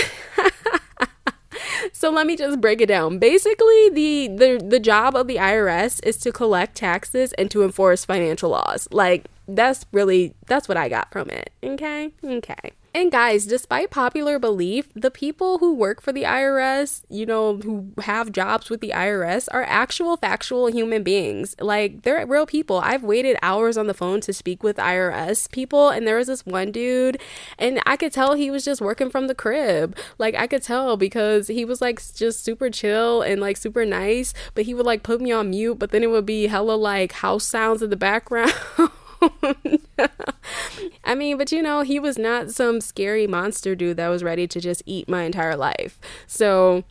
so 1.92 2.10
let 2.10 2.26
me 2.26 2.36
just 2.36 2.60
break 2.60 2.80
it 2.80 2.86
down. 2.86 3.18
Basically, 3.18 3.90
the, 3.90 4.28
the 4.28 4.64
the 4.66 4.80
job 4.80 5.14
of 5.16 5.26
the 5.26 5.36
IRS 5.36 6.04
is 6.04 6.16
to 6.18 6.32
collect 6.32 6.76
taxes 6.76 7.32
and 7.34 7.50
to 7.50 7.62
enforce 7.62 8.04
financial 8.04 8.50
laws. 8.50 8.88
Like 8.90 9.26
that's 9.48 9.86
really 9.92 10.34
that's 10.46 10.68
what 10.68 10.76
I 10.76 10.88
got 10.88 11.10
from 11.10 11.30
it. 11.30 11.50
Okay? 11.62 12.12
Okay. 12.24 12.72
And 12.92 13.12
guys, 13.12 13.46
despite 13.46 13.90
popular 13.90 14.40
belief, 14.40 14.88
the 14.94 15.12
people 15.12 15.58
who 15.58 15.72
work 15.72 16.02
for 16.02 16.12
the 16.12 16.24
IRS, 16.24 17.04
you 17.08 17.24
know, 17.24 17.58
who 17.58 17.92
have 18.02 18.32
jobs 18.32 18.68
with 18.68 18.80
the 18.80 18.90
IRS 18.90 19.46
are 19.52 19.62
actual 19.62 20.16
factual 20.16 20.66
human 20.66 21.04
beings. 21.04 21.54
Like 21.60 22.02
they're 22.02 22.26
real 22.26 22.46
people. 22.46 22.78
I've 22.78 23.04
waited 23.04 23.36
hours 23.42 23.78
on 23.78 23.86
the 23.86 23.94
phone 23.94 24.20
to 24.22 24.32
speak 24.32 24.64
with 24.64 24.76
IRS 24.76 25.48
people 25.52 25.88
and 25.90 26.04
there 26.04 26.16
was 26.16 26.26
this 26.26 26.44
one 26.44 26.72
dude 26.72 27.20
and 27.60 27.80
I 27.86 27.96
could 27.96 28.12
tell 28.12 28.34
he 28.34 28.50
was 28.50 28.64
just 28.64 28.80
working 28.80 29.08
from 29.08 29.28
the 29.28 29.36
crib. 29.36 29.96
Like 30.18 30.34
I 30.34 30.48
could 30.48 30.64
tell 30.64 30.96
because 30.96 31.46
he 31.46 31.64
was 31.64 31.80
like 31.80 32.02
just 32.14 32.44
super 32.44 32.70
chill 32.70 33.22
and 33.22 33.40
like 33.40 33.56
super 33.56 33.86
nice, 33.86 34.34
but 34.54 34.64
he 34.64 34.74
would 34.74 34.86
like 34.86 35.04
put 35.04 35.20
me 35.20 35.30
on 35.30 35.50
mute, 35.50 35.78
but 35.78 35.92
then 35.92 36.02
it 36.02 36.10
would 36.10 36.26
be 36.26 36.48
hella 36.48 36.72
like 36.72 37.12
house 37.12 37.44
sounds 37.44 37.82
in 37.82 37.90
the 37.90 37.96
background. 37.96 38.52
I 41.04 41.14
mean, 41.14 41.36
but 41.36 41.52
you 41.52 41.62
know, 41.62 41.82
he 41.82 41.98
was 41.98 42.18
not 42.18 42.50
some 42.50 42.80
scary 42.80 43.26
monster 43.26 43.74
dude 43.74 43.96
that 43.96 44.08
was 44.08 44.22
ready 44.22 44.46
to 44.46 44.60
just 44.60 44.82
eat 44.86 45.08
my 45.08 45.22
entire 45.22 45.56
life. 45.56 45.98
So, 46.26 46.84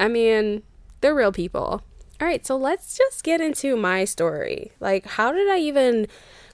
I 0.00 0.08
mean, 0.08 0.62
they're 1.00 1.14
real 1.14 1.32
people. 1.32 1.82
All 2.20 2.26
right, 2.26 2.46
so 2.46 2.56
let's 2.56 2.96
just 2.96 3.22
get 3.24 3.40
into 3.40 3.76
my 3.76 4.04
story. 4.04 4.72
Like, 4.80 5.06
how 5.06 5.32
did 5.32 5.50
I 5.50 5.58
even 5.58 6.06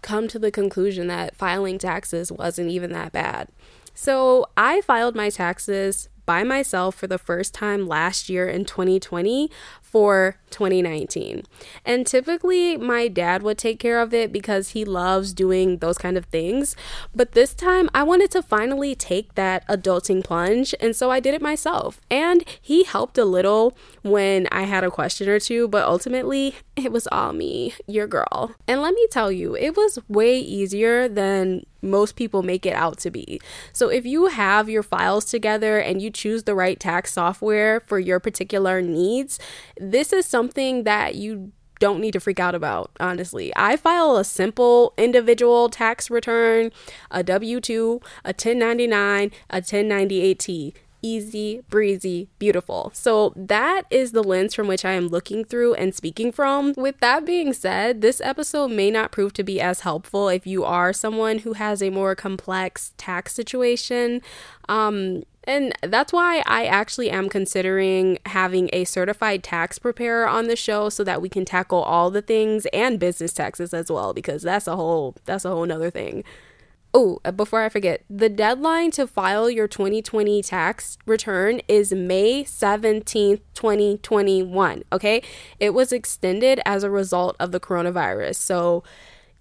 come 0.02 0.26
to 0.28 0.38
the 0.38 0.50
conclusion 0.50 1.06
that 1.06 1.36
filing 1.36 1.78
taxes 1.78 2.32
wasn't 2.32 2.70
even 2.70 2.92
that 2.92 3.12
bad? 3.12 3.48
So, 3.94 4.46
I 4.56 4.80
filed 4.80 5.14
my 5.14 5.30
taxes 5.30 6.08
by 6.26 6.44
myself 6.44 6.94
for 6.94 7.06
the 7.06 7.18
first 7.18 7.54
time 7.54 7.86
last 7.86 8.28
year 8.28 8.48
in 8.48 8.64
2020 8.64 9.50
for 9.92 10.36
2019. 10.48 11.42
And 11.84 12.06
typically, 12.06 12.78
my 12.78 13.08
dad 13.08 13.42
would 13.42 13.58
take 13.58 13.78
care 13.78 14.00
of 14.00 14.14
it 14.14 14.32
because 14.32 14.70
he 14.70 14.86
loves 14.86 15.34
doing 15.34 15.78
those 15.78 15.98
kind 15.98 16.16
of 16.16 16.24
things. 16.26 16.74
But 17.14 17.32
this 17.32 17.52
time, 17.52 17.90
I 17.92 18.02
wanted 18.02 18.30
to 18.30 18.42
finally 18.42 18.94
take 18.94 19.34
that 19.34 19.68
adulting 19.68 20.24
plunge. 20.24 20.74
And 20.80 20.96
so 20.96 21.10
I 21.10 21.20
did 21.20 21.34
it 21.34 21.42
myself. 21.42 22.00
And 22.10 22.42
he 22.60 22.84
helped 22.84 23.18
a 23.18 23.26
little 23.26 23.76
when 24.00 24.48
I 24.50 24.62
had 24.62 24.82
a 24.82 24.90
question 24.90 25.28
or 25.28 25.38
two. 25.38 25.68
But 25.68 25.84
ultimately, 25.84 26.54
it 26.74 26.90
was 26.90 27.06
all 27.12 27.34
me, 27.34 27.74
your 27.86 28.06
girl. 28.06 28.54
And 28.66 28.80
let 28.80 28.94
me 28.94 29.06
tell 29.10 29.30
you, 29.30 29.54
it 29.54 29.76
was 29.76 29.98
way 30.08 30.38
easier 30.38 31.06
than 31.06 31.66
most 31.82 32.14
people 32.14 32.42
make 32.42 32.64
it 32.64 32.74
out 32.74 32.98
to 32.98 33.10
be. 33.10 33.40
So 33.72 33.88
if 33.88 34.06
you 34.06 34.26
have 34.26 34.68
your 34.68 34.84
files 34.84 35.24
together 35.24 35.78
and 35.78 36.00
you 36.00 36.10
choose 36.10 36.44
the 36.44 36.54
right 36.54 36.78
tax 36.78 37.12
software 37.12 37.80
for 37.80 37.98
your 37.98 38.20
particular 38.20 38.80
needs, 38.80 39.38
this 39.82 40.12
is 40.12 40.26
something 40.26 40.84
that 40.84 41.14
you 41.16 41.52
don't 41.80 42.00
need 42.00 42.12
to 42.12 42.20
freak 42.20 42.38
out 42.38 42.54
about, 42.54 42.92
honestly. 43.00 43.52
I 43.56 43.76
file 43.76 44.16
a 44.16 44.24
simple 44.24 44.94
individual 44.96 45.68
tax 45.68 46.10
return, 46.10 46.70
a 47.10 47.24
W 47.24 47.60
2, 47.60 48.00
a 48.24 48.28
1099, 48.28 49.32
a 49.50 49.60
1098T 49.60 50.74
easy, 51.02 51.62
breezy, 51.68 52.28
beautiful. 52.38 52.90
So 52.94 53.32
that 53.36 53.82
is 53.90 54.12
the 54.12 54.22
lens 54.22 54.54
from 54.54 54.68
which 54.68 54.84
I 54.84 54.92
am 54.92 55.08
looking 55.08 55.44
through 55.44 55.74
and 55.74 55.94
speaking 55.94 56.32
from. 56.32 56.72
With 56.76 57.00
that 57.00 57.26
being 57.26 57.52
said, 57.52 58.00
this 58.00 58.20
episode 58.20 58.70
may 58.70 58.90
not 58.90 59.12
prove 59.12 59.32
to 59.34 59.42
be 59.42 59.60
as 59.60 59.80
helpful 59.80 60.28
if 60.28 60.46
you 60.46 60.64
are 60.64 60.92
someone 60.92 61.40
who 61.40 61.54
has 61.54 61.82
a 61.82 61.90
more 61.90 62.14
complex 62.14 62.94
tax 62.96 63.34
situation. 63.34 64.22
Um, 64.68 65.24
and 65.44 65.72
that's 65.82 66.12
why 66.12 66.42
I 66.46 66.66
actually 66.66 67.10
am 67.10 67.28
considering 67.28 68.18
having 68.26 68.70
a 68.72 68.84
certified 68.84 69.42
tax 69.42 69.78
preparer 69.78 70.28
on 70.28 70.46
the 70.46 70.56
show 70.56 70.88
so 70.88 71.02
that 71.04 71.20
we 71.20 71.28
can 71.28 71.44
tackle 71.44 71.82
all 71.82 72.10
the 72.10 72.22
things 72.22 72.66
and 72.72 73.00
business 73.00 73.32
taxes 73.32 73.74
as 73.74 73.90
well 73.90 74.14
because 74.14 74.42
that's 74.42 74.66
a 74.66 74.76
whole 74.76 75.16
that's 75.24 75.44
a 75.44 75.50
whole 75.50 75.66
nother 75.66 75.90
thing. 75.90 76.24
Oh, 76.94 77.20
uh, 77.24 77.32
before 77.32 77.62
I 77.62 77.70
forget, 77.70 78.04
the 78.10 78.28
deadline 78.28 78.90
to 78.92 79.06
file 79.06 79.48
your 79.48 79.66
2020 79.66 80.42
tax 80.42 80.98
return 81.06 81.62
is 81.66 81.90
May 81.92 82.44
17th, 82.44 83.40
2021. 83.54 84.82
Okay. 84.92 85.22
It 85.58 85.70
was 85.70 85.90
extended 85.90 86.60
as 86.66 86.84
a 86.84 86.90
result 86.90 87.34
of 87.40 87.50
the 87.50 87.60
coronavirus. 87.60 88.36
So, 88.36 88.84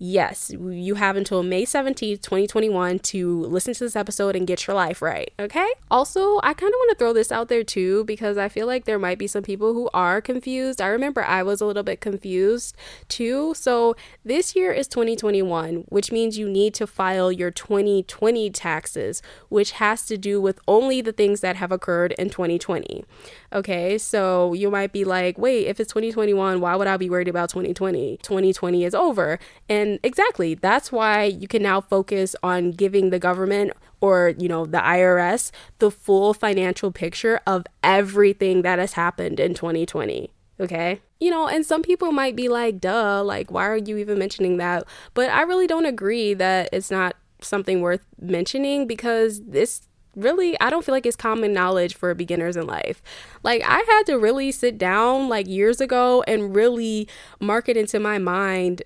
yes, 0.02 0.52
you 0.52 0.96
have 0.96 1.16
until 1.16 1.44
May 1.44 1.64
17th, 1.64 2.24
2021 2.24 2.98
to 3.00 3.42
listen 3.42 3.76
to 3.76 3.84
this 3.84 3.96
episode 3.96 4.36
and 4.36 4.48
get 4.48 4.66
your 4.66 4.76
life 4.76 5.00
right, 5.00 5.32
okay? 5.40 5.70
Also, 5.92 6.40
I 6.42 6.56
kind 6.56 6.74
of 6.74 6.78
want 6.80 6.90
to 6.90 6.96
throw 6.96 7.14
this 7.14 7.32
out 7.32 7.50
there 7.50 7.64
too 7.64 8.04
because 8.06 8.36
I 8.36 8.50
feel 8.50 8.66
like 8.66 8.86
there 8.86 8.98
might 8.98 9.20
be 9.20 9.28
some 9.28 9.44
people 9.44 9.76
who 9.76 9.92
are 9.94 10.20
confused. 10.20 10.82
I 10.82 10.88
remember 10.88 11.24
I 11.24 11.44
was 11.44 11.62
a 11.62 11.68
little 11.68 11.84
bit 11.84 12.02
confused 12.02 12.76
too. 13.10 13.54
So, 13.54 13.96
this 14.26 14.56
year 14.56 14.72
is 14.72 14.88
2021, 14.88 15.86
which 15.90 16.12
means 16.12 16.36
you 16.36 16.50
need 16.50 16.74
to 16.76 16.88
file 16.88 17.32
your 17.32 17.52
2020 17.52 18.50
taxes, 18.50 19.22
which 19.50 19.74
has 19.74 20.08
to 20.08 20.18
do 20.18 20.42
with 20.42 20.60
only 20.68 21.02
the 21.02 21.14
things 21.14 21.42
that 21.42 21.58
have 21.58 21.72
occurred 21.72 22.14
in 22.14 22.32
2020. 22.32 23.06
Okay, 23.54 24.00
so 24.00 24.54
you 24.54 24.72
might 24.72 24.92
be 24.92 25.06
like, 25.06 25.38
wait, 25.38 25.68
if 25.68 25.80
it's 25.80 25.94
2021, 25.94 26.60
why 26.60 26.76
would 26.76 26.88
I 26.88 26.98
be 26.98 27.10
worried 27.10 27.28
about 27.28 27.50
2020? 27.50 28.18
2020 28.24 28.84
is 28.84 28.96
over. 28.96 29.38
And 29.70 29.91
exactly, 30.04 30.56
that's 30.56 30.92
why 30.92 31.24
you 31.24 31.48
can 31.48 31.64
now 31.64 31.82
focus 31.82 32.36
on 32.44 32.72
giving 32.72 33.10
the 33.10 33.20
government 33.20 33.72
or, 34.00 34.34
you 34.38 34.50
know, 34.50 34.66
the 34.66 34.80
IRS 34.80 35.52
the 35.80 35.92
full 35.92 36.34
financial 36.34 36.92
picture 36.92 37.40
of 37.46 37.66
everything 37.84 38.64
that 38.64 38.80
has 38.80 38.94
happened 38.94 39.40
in 39.40 39.54
2020. 39.54 40.32
Okay. 40.60 41.02
You 41.20 41.32
know, 41.32 41.48
and 41.48 41.66
some 41.66 41.82
people 41.82 42.12
might 42.12 42.36
be 42.36 42.48
like, 42.48 42.80
duh, 42.80 43.24
like, 43.24 43.52
why 43.52 43.66
are 43.68 43.78
you 43.78 43.98
even 43.98 44.20
mentioning 44.20 44.58
that? 44.58 44.84
But 45.14 45.30
I 45.30 45.42
really 45.42 45.68
don't 45.68 45.86
agree 45.86 46.34
that 46.36 46.70
it's 46.72 46.92
not 46.92 47.16
something 47.42 47.82
worth 47.82 48.06
mentioning 48.20 48.86
because 48.88 49.42
this 49.44 49.88
really 50.16 50.60
I 50.60 50.70
don't 50.70 50.84
feel 50.84 50.94
like 50.94 51.06
it's 51.06 51.16
common 51.16 51.54
knowledge 51.54 51.96
for 51.96 52.14
beginners 52.14 52.58
in 52.58 52.68
life. 52.68 53.02
Like 53.44 53.64
I 53.66 53.80
had 53.88 54.04
to 54.08 54.20
really 54.20 54.52
sit 54.52 54.78
down 54.78 55.30
like 55.30 55.48
years 55.48 55.82
ago 55.82 56.24
and 56.28 56.56
really 56.56 57.08
mark 57.40 57.70
it 57.70 57.78
into 57.78 58.00
my 58.00 58.18
mind 58.18 58.84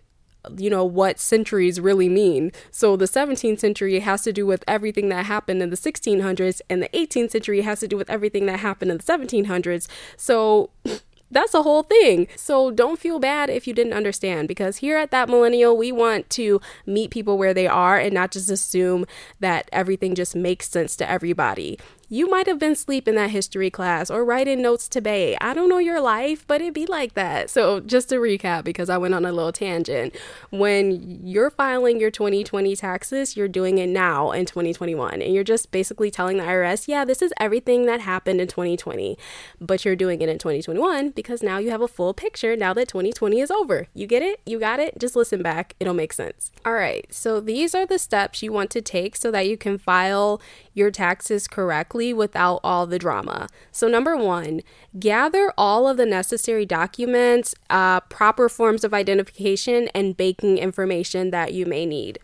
you 0.57 0.69
know 0.69 0.85
what 0.85 1.19
centuries 1.19 1.79
really 1.79 2.09
mean. 2.09 2.51
So 2.71 2.95
the 2.95 3.05
17th 3.05 3.59
century 3.59 3.99
has 3.99 4.23
to 4.23 4.33
do 4.33 4.45
with 4.45 4.63
everything 4.67 5.09
that 5.09 5.25
happened 5.25 5.61
in 5.61 5.69
the 5.69 5.77
1600s 5.77 6.61
and 6.69 6.81
the 6.81 6.89
18th 6.89 7.31
century 7.31 7.61
has 7.61 7.79
to 7.81 7.87
do 7.87 7.97
with 7.97 8.09
everything 8.09 8.45
that 8.47 8.59
happened 8.59 8.91
in 8.91 8.97
the 8.97 9.03
1700s. 9.03 9.87
So 10.17 10.69
that's 11.31 11.53
a 11.53 11.63
whole 11.63 11.83
thing. 11.83 12.27
So 12.35 12.71
don't 12.71 12.99
feel 12.99 13.19
bad 13.19 13.49
if 13.49 13.67
you 13.67 13.73
didn't 13.73 13.93
understand 13.93 14.47
because 14.47 14.77
here 14.77 14.97
at 14.97 15.11
That 15.11 15.29
Millennial, 15.29 15.75
we 15.75 15.91
want 15.91 16.29
to 16.31 16.61
meet 16.85 17.11
people 17.11 17.37
where 17.37 17.53
they 17.53 17.67
are 17.67 17.97
and 17.97 18.13
not 18.13 18.31
just 18.31 18.49
assume 18.49 19.05
that 19.39 19.69
everything 19.71 20.15
just 20.15 20.35
makes 20.35 20.69
sense 20.69 20.95
to 20.97 21.09
everybody. 21.09 21.79
You 22.07 22.29
might 22.29 22.45
have 22.45 22.59
been 22.59 22.73
asleep 22.73 23.07
in 23.07 23.15
that 23.15 23.31
history 23.31 23.71
class 23.71 24.11
or 24.11 24.23
writing 24.23 24.61
notes 24.61 24.87
to 24.89 25.01
bae. 25.01 25.35
I 25.41 25.55
don't 25.55 25.69
know 25.69 25.79
your 25.79 25.99
life, 25.99 26.45
but 26.45 26.61
it 26.61 26.71
be 26.71 26.85
like 26.85 27.15
that. 27.15 27.49
So, 27.49 27.79
just 27.79 28.09
to 28.09 28.15
recap, 28.17 28.63
because 28.63 28.91
I 28.91 28.97
went 28.99 29.15
on 29.15 29.25
a 29.25 29.31
little 29.31 29.51
tangent, 29.51 30.15
when 30.51 31.25
you're 31.25 31.49
filing 31.49 31.99
your 31.99 32.11
2020 32.11 32.75
taxes, 32.75 33.35
you're 33.35 33.47
doing 33.47 33.79
it 33.79 33.89
now 33.89 34.31
in 34.31 34.45
2021. 34.45 35.19
And 35.19 35.33
you're 35.33 35.43
just 35.43 35.71
basically 35.71 36.11
telling 36.11 36.37
the 36.37 36.43
IRS, 36.43 36.87
yeah, 36.87 37.05
this 37.05 37.23
is 37.23 37.33
everything 37.39 37.87
that 37.87 38.01
happened 38.01 38.39
in 38.39 38.47
2020, 38.47 39.17
but 39.59 39.83
you're 39.83 39.95
doing 39.95 40.21
it 40.21 40.29
in 40.29 40.37
2021 40.37 41.09
because 41.09 41.41
now 41.41 41.57
you 41.57 41.71
have 41.71 41.81
a 41.81 41.87
full 41.87 42.13
picture 42.13 42.55
now 42.55 42.71
that 42.73 42.87
2020 42.87 43.39
is 43.39 43.49
over. 43.49 43.87
You 43.95 44.05
get 44.05 44.21
it? 44.21 44.41
You 44.45 44.59
got 44.59 44.79
it? 44.79 44.99
Just 44.99 45.15
listen 45.15 45.41
back. 45.41 45.73
It'll 45.79 45.95
make 45.95 46.13
sense. 46.13 46.51
All 46.63 46.73
right. 46.73 47.11
So, 47.11 47.39
these 47.39 47.73
are 47.73 47.87
the 47.87 47.97
steps 47.97 48.43
you 48.43 48.51
want 48.51 48.69
to 48.71 48.81
take 48.81 49.15
so 49.15 49.31
that 49.31 49.47
you 49.47 49.57
can 49.57 49.79
file 49.79 50.39
your 50.75 50.91
taxes 50.91 51.47
correctly 51.47 51.94
without 52.13 52.59
all 52.63 52.85
the 52.85 52.99
drama. 52.99 53.47
So, 53.71 53.87
number 53.87 54.15
one, 54.15 54.61
gather 54.99 55.53
all 55.57 55.87
of 55.87 55.97
the 55.97 56.05
necessary 56.05 56.65
documents, 56.65 57.55
uh, 57.69 58.01
proper 58.01 58.49
forms 58.49 58.83
of 58.83 58.93
identification, 58.93 59.89
and 59.95 60.15
banking 60.15 60.57
information 60.57 61.31
that 61.31 61.53
you 61.53 61.65
may 61.65 61.85
need. 61.85 62.19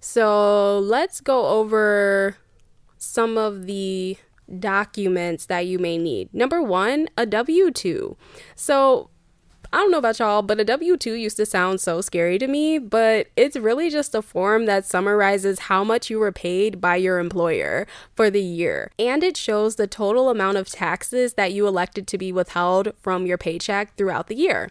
So, 0.00 0.78
let's 0.78 1.20
go 1.20 1.46
over 1.46 2.36
some 2.98 3.36
of 3.36 3.66
the 3.66 4.16
documents 4.58 5.46
that 5.46 5.66
you 5.66 5.78
may 5.78 5.98
need. 5.98 6.32
Number 6.32 6.62
one, 6.62 7.08
a 7.16 7.26
W 7.26 7.70
2. 7.70 8.16
So, 8.54 9.10
I 9.76 9.80
don't 9.80 9.90
know 9.90 9.98
about 9.98 10.18
y'all, 10.18 10.40
but 10.40 10.58
a 10.58 10.64
W 10.64 10.96
2 10.96 11.12
used 11.12 11.36
to 11.36 11.44
sound 11.44 11.82
so 11.82 12.00
scary 12.00 12.38
to 12.38 12.48
me, 12.48 12.78
but 12.78 13.26
it's 13.36 13.58
really 13.58 13.90
just 13.90 14.14
a 14.14 14.22
form 14.22 14.64
that 14.64 14.86
summarizes 14.86 15.58
how 15.58 15.84
much 15.84 16.08
you 16.08 16.18
were 16.18 16.32
paid 16.32 16.80
by 16.80 16.96
your 16.96 17.18
employer 17.18 17.86
for 18.14 18.30
the 18.30 18.40
year. 18.40 18.90
And 18.98 19.22
it 19.22 19.36
shows 19.36 19.76
the 19.76 19.86
total 19.86 20.30
amount 20.30 20.56
of 20.56 20.70
taxes 20.70 21.34
that 21.34 21.52
you 21.52 21.66
elected 21.66 22.06
to 22.06 22.16
be 22.16 22.32
withheld 22.32 22.94
from 22.98 23.26
your 23.26 23.36
paycheck 23.36 23.94
throughout 23.98 24.28
the 24.28 24.34
year, 24.34 24.70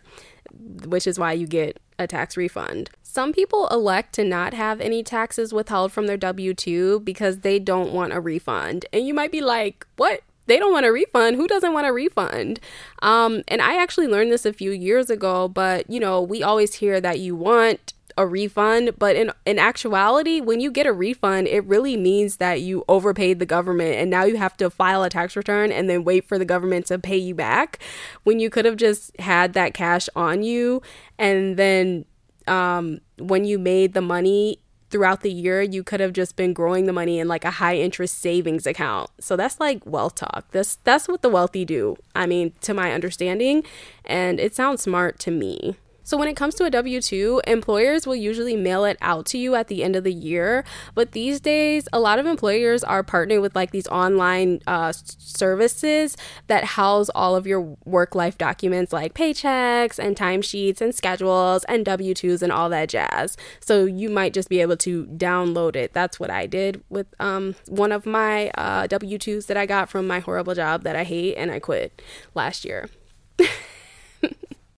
which 0.88 1.06
is 1.06 1.20
why 1.20 1.34
you 1.34 1.46
get 1.46 1.80
a 2.00 2.08
tax 2.08 2.36
refund. 2.36 2.90
Some 3.04 3.32
people 3.32 3.68
elect 3.68 4.12
to 4.16 4.24
not 4.24 4.56
have 4.56 4.82
any 4.82 5.04
taxes 5.04 5.54
withheld 5.54 5.92
from 5.92 6.08
their 6.08 6.18
W 6.18 6.56
2 6.56 7.02
because 7.02 7.42
they 7.42 7.60
don't 7.60 7.94
want 7.94 8.12
a 8.12 8.20
refund. 8.20 8.88
And 8.92 9.06
you 9.06 9.14
might 9.14 9.32
be 9.32 9.42
like, 9.42 9.86
what? 9.98 10.22
They 10.48 10.58
don't 10.58 10.72
want 10.72 10.86
a 10.86 10.92
refund. 10.92 11.36
Who 11.36 11.48
doesn't 11.48 11.74
want 11.74 11.88
a 11.88 11.94
refund? 11.94 12.60
Um, 13.02 13.44
and 13.48 13.62
I 13.62 13.82
actually 13.82 14.08
learned 14.08 14.32
this 14.32 14.46
a 14.46 14.54
few 14.54 14.72
years 14.72 15.10
ago, 15.10 15.48
but 15.48 15.90
you 15.90 16.00
know, 16.00 16.22
we 16.22 16.44
always 16.44 16.76
hear 16.76 17.02
that 17.02 17.20
you 17.20 17.36
want 17.36 17.94
a 18.18 18.26
refund, 18.26 18.92
but 18.98 19.16
in 19.16 19.32
in 19.46 19.60
actuality, 19.60 20.40
when 20.40 20.60
you 20.60 20.72
get 20.72 20.86
a 20.86 20.94
refund, 20.94 21.48
it 21.48 21.66
really 21.66 21.98
means 21.98 22.38
that 22.38 22.62
you 22.62 22.86
overpaid 22.88 23.40
the 23.40 23.46
government 23.46 23.96
and 23.96 24.10
now 24.10 24.24
you 24.24 24.38
have 24.38 24.56
to 24.58 24.70
file 24.70 25.04
a 25.04 25.10
tax 25.10 25.36
return 25.36 25.72
and 25.72 25.90
then 25.90 26.04
wait 26.04 26.26
for 26.28 26.38
the 26.38 26.46
government 26.46 26.86
to 26.86 26.98
pay 26.98 27.18
you 27.18 27.36
back 27.36 27.80
when 28.24 28.40
you 28.40 28.50
could 28.50 28.66
have 28.66 28.78
just 28.78 29.18
had 29.20 29.54
that 29.54 29.74
cash 29.74 30.08
on 30.16 30.44
you 30.44 30.82
and 31.20 31.58
then 31.58 32.06
um, 32.48 33.00
when 33.20 33.44
you 33.44 33.58
made 33.58 33.94
the 33.94 34.02
money 34.02 34.60
throughout 34.90 35.22
the 35.22 35.32
year, 35.32 35.62
you 35.62 35.84
could 35.84 36.00
have 36.00 36.14
just 36.14 36.36
been 36.36 36.54
growing 36.54 36.86
the 36.86 36.94
money 36.94 37.20
in 37.20 37.28
like 37.28 37.46
a 37.46 37.52
high 37.52 37.76
interest 37.76 38.20
savings 38.20 38.66
account. 38.66 39.10
So 39.20 39.36
that's 39.36 39.60
like 39.60 39.86
wealth 39.86 40.16
talk. 40.16 40.50
This 40.52 40.78
that's 40.84 41.08
what 41.08 41.22
the 41.22 41.30
wealthy 41.30 41.66
do. 41.66 41.98
I 42.14 42.26
mean, 42.26 42.54
to 42.62 42.74
my 42.74 42.92
understanding, 42.92 43.64
and 44.06 44.40
it 44.40 44.56
sounds 44.56 44.82
smart 44.82 45.20
to 45.20 45.32
me. 45.32 45.76
So, 46.06 46.18
when 46.18 46.28
it 46.28 46.36
comes 46.36 46.54
to 46.56 46.66
a 46.66 46.70
W 46.70 47.02
2, 47.02 47.42
employers 47.48 48.06
will 48.06 48.16
usually 48.16 48.56
mail 48.56 48.86
it 48.86 48.96
out 49.02 49.26
to 49.28 49.40
you 49.40 49.56
at 49.56 49.70
the 49.70 49.84
end 49.84 49.96
of 49.96 50.04
the 50.04 50.14
year. 50.14 50.64
But 50.94 51.14
these 51.14 51.40
days, 51.40 51.90
a 51.92 52.00
lot 52.00 52.20
of 52.20 52.28
employers 52.28 52.84
are 52.84 53.04
partnering 53.04 53.42
with 53.42 53.56
like 53.56 53.72
these 53.72 53.88
online 53.88 54.62
uh, 54.68 54.94
services 54.94 56.16
that 56.46 56.64
house 56.64 57.10
all 57.16 57.36
of 57.36 57.48
your 57.48 57.76
work 57.86 58.14
life 58.14 58.38
documents 58.38 58.94
like 58.94 59.16
paychecks 59.16 59.98
and 59.98 60.16
timesheets 60.16 60.80
and 60.80 60.94
schedules 60.94 61.64
and 61.64 61.84
W 61.86 62.14
2s 62.14 62.44
and 62.44 62.52
all 62.52 62.70
that 62.70 62.88
jazz. 62.88 63.36
So, 63.60 63.86
you 63.86 64.12
might 64.12 64.32
just 64.32 64.48
be 64.48 64.62
able 64.62 64.78
to 64.78 65.08
download 65.08 65.76
it. 65.76 65.94
That's 65.94 66.20
what 66.20 66.30
I 66.30 66.46
did 66.46 66.84
with 66.88 67.08
um, 67.20 67.56
one 67.68 67.92
of 67.92 68.06
my 68.06 68.52
uh, 68.52 68.86
W 68.86 69.18
2s 69.18 69.48
that 69.48 69.58
I 69.58 69.66
got 69.66 69.90
from 69.90 70.06
my 70.06 70.20
horrible 70.20 70.54
job 70.54 70.84
that 70.84 70.96
I 70.96 71.04
hate 71.04 71.34
and 71.34 71.50
I 71.50 71.58
quit 71.60 72.00
last 72.36 72.64
year. 72.64 72.92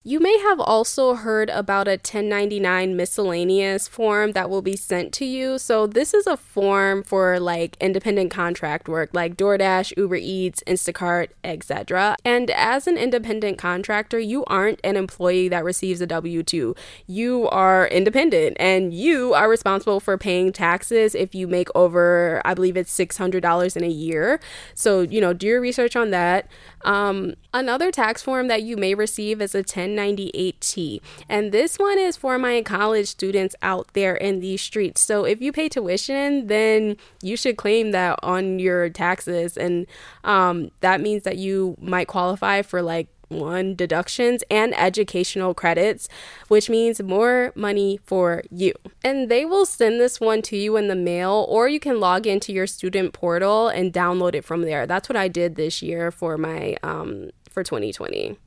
You 0.07 0.21
may 0.21 0.39
have 0.39 0.61
also 0.61 1.15
heard 1.15 1.49
about 1.49 1.89
a 1.89 1.99
1099 1.99 2.95
miscellaneous 2.95 3.89
form 3.89 4.31
that 4.31 4.49
will 4.49 4.61
be 4.61 4.77
sent 4.77 5.11
to 5.15 5.25
you. 5.25 5.57
So, 5.57 5.85
this 5.85 6.13
is 6.13 6.25
a 6.25 6.37
form 6.37 7.03
for 7.03 7.41
like 7.41 7.75
independent 7.81 8.31
contract 8.31 8.87
work 8.87 9.09
like 9.11 9.35
DoorDash, 9.35 9.97
Uber 9.97 10.15
Eats, 10.15 10.63
Instacart, 10.65 11.31
etc. 11.43 12.15
And 12.23 12.49
as 12.51 12.87
an 12.87 12.95
independent 12.95 13.57
contractor, 13.57 14.17
you 14.17 14.45
aren't 14.45 14.79
an 14.81 14.95
employee 14.95 15.49
that 15.49 15.65
receives 15.65 15.99
a 15.99 16.07
W 16.07 16.41
2. 16.41 16.73
You 17.07 17.49
are 17.49 17.87
independent 17.87 18.55
and 18.61 18.93
you 18.93 19.33
are 19.33 19.49
responsible 19.49 19.99
for 19.99 20.17
paying 20.17 20.53
taxes 20.53 21.15
if 21.15 21.35
you 21.35 21.49
make 21.49 21.67
over, 21.75 22.41
I 22.45 22.53
believe 22.53 22.77
it's 22.77 22.97
$600 22.97 23.75
in 23.75 23.83
a 23.83 23.89
year. 23.89 24.39
So, 24.73 25.01
you 25.01 25.19
know, 25.19 25.33
do 25.33 25.47
your 25.47 25.59
research 25.59 25.97
on 25.97 26.11
that. 26.11 26.47
Um, 26.83 27.33
another 27.53 27.91
tax 27.91 28.21
form 28.21 28.47
that 28.47 28.63
you 28.63 28.77
may 28.77 28.93
receive 28.93 29.41
is 29.41 29.53
a 29.53 29.63
1098T, 29.97 31.01
and 31.27 31.51
this 31.51 31.77
one 31.77 31.99
is 31.99 32.15
for 32.15 32.37
my 32.37 32.61
college 32.61 33.07
students 33.07 33.55
out 33.61 33.87
there 33.93 34.15
in 34.15 34.39
these 34.39 34.61
streets. 34.61 35.01
So 35.01 35.25
if 35.25 35.41
you 35.41 35.51
pay 35.51 35.69
tuition, 35.69 36.47
then 36.47 36.97
you 37.21 37.35
should 37.35 37.57
claim 37.57 37.91
that 37.91 38.19
on 38.23 38.59
your 38.59 38.89
taxes, 38.89 39.57
and 39.57 39.85
um, 40.23 40.71
that 40.81 41.01
means 41.01 41.23
that 41.23 41.37
you 41.37 41.75
might 41.79 42.07
qualify 42.07 42.61
for 42.61 42.81
like 42.81 43.07
one 43.29 43.75
deductions 43.75 44.43
and 44.49 44.77
educational 44.77 45.53
credits, 45.53 46.07
which 46.47 46.69
means 46.69 47.01
more 47.01 47.51
money 47.55 47.99
for 48.03 48.43
you. 48.49 48.73
And 49.03 49.29
they 49.29 49.45
will 49.45 49.65
send 49.65 49.99
this 49.99 50.19
one 50.19 50.41
to 50.43 50.57
you 50.57 50.77
in 50.77 50.87
the 50.87 50.95
mail, 50.95 51.45
or 51.49 51.67
you 51.67 51.79
can 51.79 51.99
log 51.99 52.27
into 52.27 52.53
your 52.53 52.67
student 52.67 53.13
portal 53.13 53.67
and 53.67 53.93
download 53.93 54.35
it 54.35 54.45
from 54.45 54.61
there. 54.61 54.85
That's 54.85 55.09
what 55.09 55.17
I 55.17 55.27
did 55.27 55.55
this 55.55 55.81
year 55.81 56.11
for 56.11 56.37
my 56.37 56.77
um, 56.83 57.31
for 57.49 57.63
2020. 57.63 58.37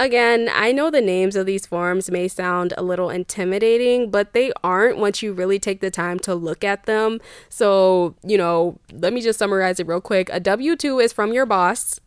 Again, 0.00 0.48
I 0.52 0.70
know 0.70 0.90
the 0.90 1.00
names 1.00 1.34
of 1.34 1.44
these 1.44 1.66
forms 1.66 2.08
may 2.08 2.28
sound 2.28 2.72
a 2.78 2.84
little 2.84 3.10
intimidating, 3.10 4.10
but 4.10 4.32
they 4.32 4.52
aren't 4.62 4.98
once 4.98 5.22
you 5.22 5.32
really 5.32 5.58
take 5.58 5.80
the 5.80 5.90
time 5.90 6.20
to 6.20 6.36
look 6.36 6.62
at 6.62 6.86
them. 6.86 7.20
So, 7.48 8.14
you 8.22 8.38
know, 8.38 8.78
let 8.92 9.12
me 9.12 9.20
just 9.20 9.40
summarize 9.40 9.80
it 9.80 9.88
real 9.88 10.00
quick. 10.00 10.30
A 10.32 10.38
W 10.38 10.76
2 10.76 11.00
is 11.00 11.12
from 11.12 11.32
your 11.32 11.46
boss, 11.46 11.98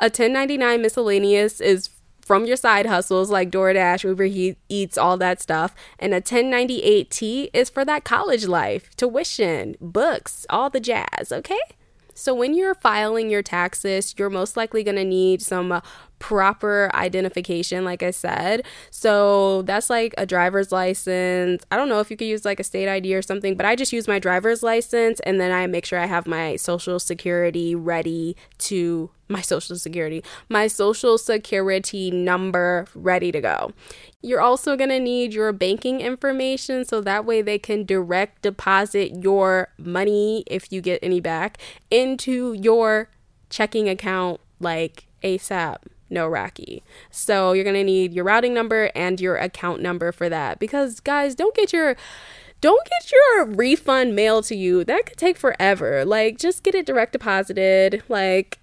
a 0.00 0.04
1099 0.04 0.82
miscellaneous 0.82 1.60
is 1.60 1.88
from 2.20 2.44
your 2.44 2.56
side 2.56 2.84
hustles 2.84 3.30
like 3.30 3.50
DoorDash, 3.50 4.04
Uber 4.04 4.54
Eats, 4.68 4.98
all 4.98 5.16
that 5.16 5.40
stuff. 5.40 5.74
And 5.98 6.12
a 6.12 6.20
1098T 6.20 7.48
is 7.54 7.70
for 7.70 7.86
that 7.86 8.04
college 8.04 8.46
life, 8.46 8.94
tuition, 8.96 9.74
books, 9.80 10.44
all 10.50 10.68
the 10.68 10.80
jazz, 10.80 11.32
okay? 11.32 11.58
So, 12.18 12.34
when 12.34 12.52
you're 12.52 12.74
filing 12.74 13.30
your 13.30 13.44
taxes, 13.44 14.12
you're 14.18 14.28
most 14.28 14.56
likely 14.56 14.82
going 14.82 14.96
to 14.96 15.04
need 15.04 15.40
some 15.40 15.70
uh, 15.70 15.82
proper 16.18 16.90
identification, 16.92 17.84
like 17.84 18.02
I 18.02 18.10
said. 18.10 18.66
So, 18.90 19.62
that's 19.62 19.88
like 19.88 20.14
a 20.18 20.26
driver's 20.26 20.72
license. 20.72 21.62
I 21.70 21.76
don't 21.76 21.88
know 21.88 22.00
if 22.00 22.10
you 22.10 22.16
could 22.16 22.26
use 22.26 22.44
like 22.44 22.58
a 22.58 22.64
state 22.64 22.88
ID 22.88 23.14
or 23.14 23.22
something, 23.22 23.56
but 23.56 23.66
I 23.66 23.76
just 23.76 23.92
use 23.92 24.08
my 24.08 24.18
driver's 24.18 24.64
license 24.64 25.20
and 25.20 25.40
then 25.40 25.52
I 25.52 25.68
make 25.68 25.86
sure 25.86 26.00
I 26.00 26.06
have 26.06 26.26
my 26.26 26.56
social 26.56 26.98
security 26.98 27.76
ready 27.76 28.34
to 28.58 29.10
my 29.28 29.40
social 29.40 29.76
security, 29.76 30.22
my 30.48 30.66
social 30.66 31.18
security 31.18 32.10
number 32.10 32.86
ready 32.94 33.30
to 33.32 33.40
go. 33.40 33.72
You're 34.22 34.40
also 34.40 34.76
going 34.76 34.90
to 34.90 35.00
need 35.00 35.32
your 35.32 35.52
banking 35.52 36.00
information 36.00 36.84
so 36.84 37.00
that 37.02 37.24
way 37.24 37.42
they 37.42 37.58
can 37.58 37.84
direct 37.84 38.42
deposit 38.42 39.22
your 39.22 39.68
money 39.78 40.44
if 40.46 40.72
you 40.72 40.80
get 40.80 40.98
any 41.02 41.20
back 41.20 41.58
into 41.90 42.52
your 42.54 43.10
checking 43.50 43.88
account 43.88 44.40
like 44.60 45.06
ASAP. 45.22 45.78
No 46.10 46.26
Rocky. 46.26 46.82
So 47.10 47.52
you're 47.52 47.64
gonna 47.64 47.84
need 47.84 48.14
your 48.14 48.24
routing 48.24 48.54
number 48.54 48.90
and 48.94 49.20
your 49.20 49.36
account 49.36 49.82
number 49.82 50.10
for 50.12 50.28
that. 50.28 50.58
Because 50.58 51.00
guys, 51.00 51.34
don't 51.34 51.54
get 51.54 51.72
your 51.72 51.96
don't 52.60 52.84
get 52.88 53.12
your 53.12 53.46
refund 53.46 54.16
mailed 54.16 54.44
to 54.46 54.56
you. 54.56 54.84
That 54.84 55.06
could 55.06 55.18
take 55.18 55.36
forever. 55.36 56.04
Like 56.04 56.38
just 56.38 56.62
get 56.62 56.74
it 56.74 56.86
direct 56.86 57.12
deposited. 57.12 58.02
Like 58.08 58.57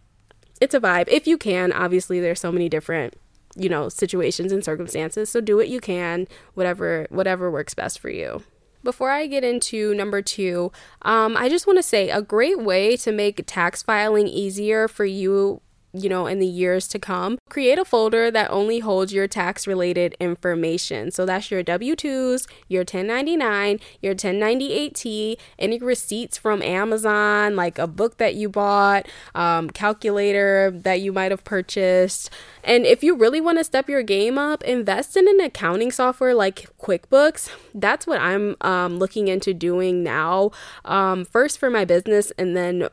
it's 0.62 0.74
a 0.74 0.80
vibe 0.80 1.08
if 1.08 1.28
you 1.28 1.38
can. 1.38 1.72
Obviously, 1.72 2.20
there's 2.20 2.40
so 2.40 2.52
many 2.52 2.70
different 2.70 3.16
you 3.58 3.70
know 3.70 3.88
situations 3.88 4.52
and 4.52 4.66
circumstances 4.66 5.30
so 5.30 5.40
do 5.40 5.56
what 5.56 5.70
you 5.70 5.80
can 5.80 6.28
whatever 6.56 7.08
whatever 7.10 7.50
works 7.50 7.74
best 7.74 8.00
for 8.00 8.10
you 8.10 8.44
before 8.86 9.10
I 9.10 9.28
get 9.28 9.44
into 9.44 9.94
number 9.96 10.22
two, 10.22 10.72
um, 11.02 11.36
I 11.36 11.50
just 11.50 11.68
want 11.68 11.78
to 11.80 11.84
say 11.84 12.10
a 12.10 12.22
great 12.22 12.62
way 12.62 12.96
to 12.98 13.12
make 13.12 13.44
tax 13.46 13.84
filing 13.84 14.28
easier 14.28 14.88
for 14.88 15.04
you 15.04 15.60
you 15.96 16.10
know, 16.10 16.28
in 16.28 16.40
the 16.40 16.48
years 16.48 16.88
to 16.90 17.00
come, 17.00 17.38
create 17.50 17.80
a 17.80 17.86
folder 17.86 18.30
that 18.32 18.52
only 18.52 18.80
holds 18.80 19.14
your 19.14 19.28
tax 19.28 19.66
related 19.66 20.16
information. 20.20 21.12
So 21.12 21.26
that's 21.26 21.50
your 21.50 21.64
W 21.64 21.96
2s, 21.96 22.48
your 22.68 22.82
1099, 22.82 23.80
your 24.02 24.16
1098T, 24.16 25.38
any 25.58 25.80
receipts 25.80 26.38
from 26.38 26.62
Amazon, 26.62 27.56
like 27.56 27.80
a 27.80 27.88
book 27.88 28.18
that 28.18 28.36
you 28.36 28.50
bought, 28.50 29.08
um, 29.34 29.70
calculator 29.70 30.72
that 30.72 31.02
you 31.02 31.14
might 31.14 31.32
have 31.32 31.44
purchased. 31.44 32.30
And 32.64 32.86
if 32.86 33.04
you 33.04 33.16
really 33.16 33.42
want 33.42 33.58
to 33.60 33.64
step 33.64 33.88
your 33.90 34.04
game 34.04 34.38
up, 34.38 34.64
invest 34.64 35.16
in 35.16 35.28
an 35.28 35.40
accounting 35.40 35.92
software 35.92 36.34
like 36.34 36.68
QuickBooks. 36.80 37.50
That's 37.74 38.08
what 38.08 38.20
I'm 38.20 38.56
um, 38.62 38.98
looking 38.98 39.28
into 39.28 39.54
doing 39.54 40.04
now. 40.04 40.52
Um, 40.84 41.26
first 41.26 41.60
for 41.60 41.70
my 41.70 41.86
business, 41.86 42.32
and 42.38 42.56
then 42.56 42.90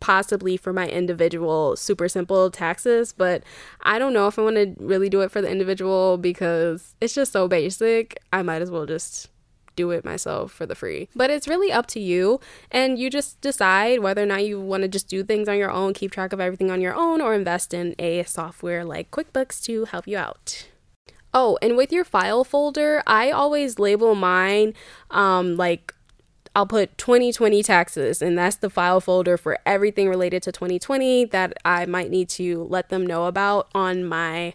possibly 0.00 0.56
for 0.56 0.72
my 0.72 0.88
individual 0.88 1.76
super 1.76 2.08
simple 2.08 2.50
taxes, 2.50 3.12
but 3.12 3.42
I 3.82 3.98
don't 3.98 4.12
know 4.12 4.26
if 4.26 4.38
I 4.38 4.42
want 4.42 4.56
to 4.56 4.74
really 4.78 5.08
do 5.08 5.20
it 5.22 5.30
for 5.30 5.40
the 5.40 5.50
individual 5.50 6.18
because 6.18 6.94
it's 7.00 7.14
just 7.14 7.32
so 7.32 7.48
basic. 7.48 8.18
I 8.32 8.42
might 8.42 8.62
as 8.62 8.70
well 8.70 8.86
just 8.86 9.28
do 9.76 9.90
it 9.90 10.04
myself 10.04 10.50
for 10.50 10.66
the 10.66 10.74
free. 10.74 11.08
But 11.14 11.30
it's 11.30 11.46
really 11.46 11.70
up 11.70 11.86
to 11.88 12.00
you, 12.00 12.40
and 12.70 12.98
you 12.98 13.10
just 13.10 13.40
decide 13.40 14.00
whether 14.00 14.22
or 14.22 14.26
not 14.26 14.44
you 14.44 14.60
want 14.60 14.82
to 14.82 14.88
just 14.88 15.08
do 15.08 15.22
things 15.22 15.48
on 15.48 15.58
your 15.58 15.70
own, 15.70 15.92
keep 15.92 16.10
track 16.10 16.32
of 16.32 16.40
everything 16.40 16.70
on 16.70 16.80
your 16.80 16.94
own, 16.94 17.20
or 17.20 17.34
invest 17.34 17.72
in 17.72 17.94
a 17.98 18.24
software 18.24 18.84
like 18.84 19.10
QuickBooks 19.10 19.62
to 19.64 19.84
help 19.84 20.08
you 20.08 20.16
out. 20.16 20.68
Oh, 21.34 21.58
and 21.60 21.76
with 21.76 21.92
your 21.92 22.04
file 22.04 22.44
folder, 22.44 23.02
I 23.06 23.30
always 23.30 23.78
label 23.78 24.14
mine 24.14 24.72
um, 25.10 25.56
like 25.56 25.92
I'll 26.56 26.66
put 26.66 26.96
2020 26.96 27.62
taxes, 27.62 28.22
and 28.22 28.38
that's 28.38 28.56
the 28.56 28.70
file 28.70 28.98
folder 28.98 29.36
for 29.36 29.58
everything 29.66 30.08
related 30.08 30.42
to 30.44 30.52
2020 30.52 31.26
that 31.26 31.52
I 31.66 31.84
might 31.84 32.10
need 32.10 32.30
to 32.30 32.62
let 32.64 32.88
them 32.88 33.06
know 33.06 33.26
about 33.26 33.68
on 33.74 34.06
my 34.06 34.54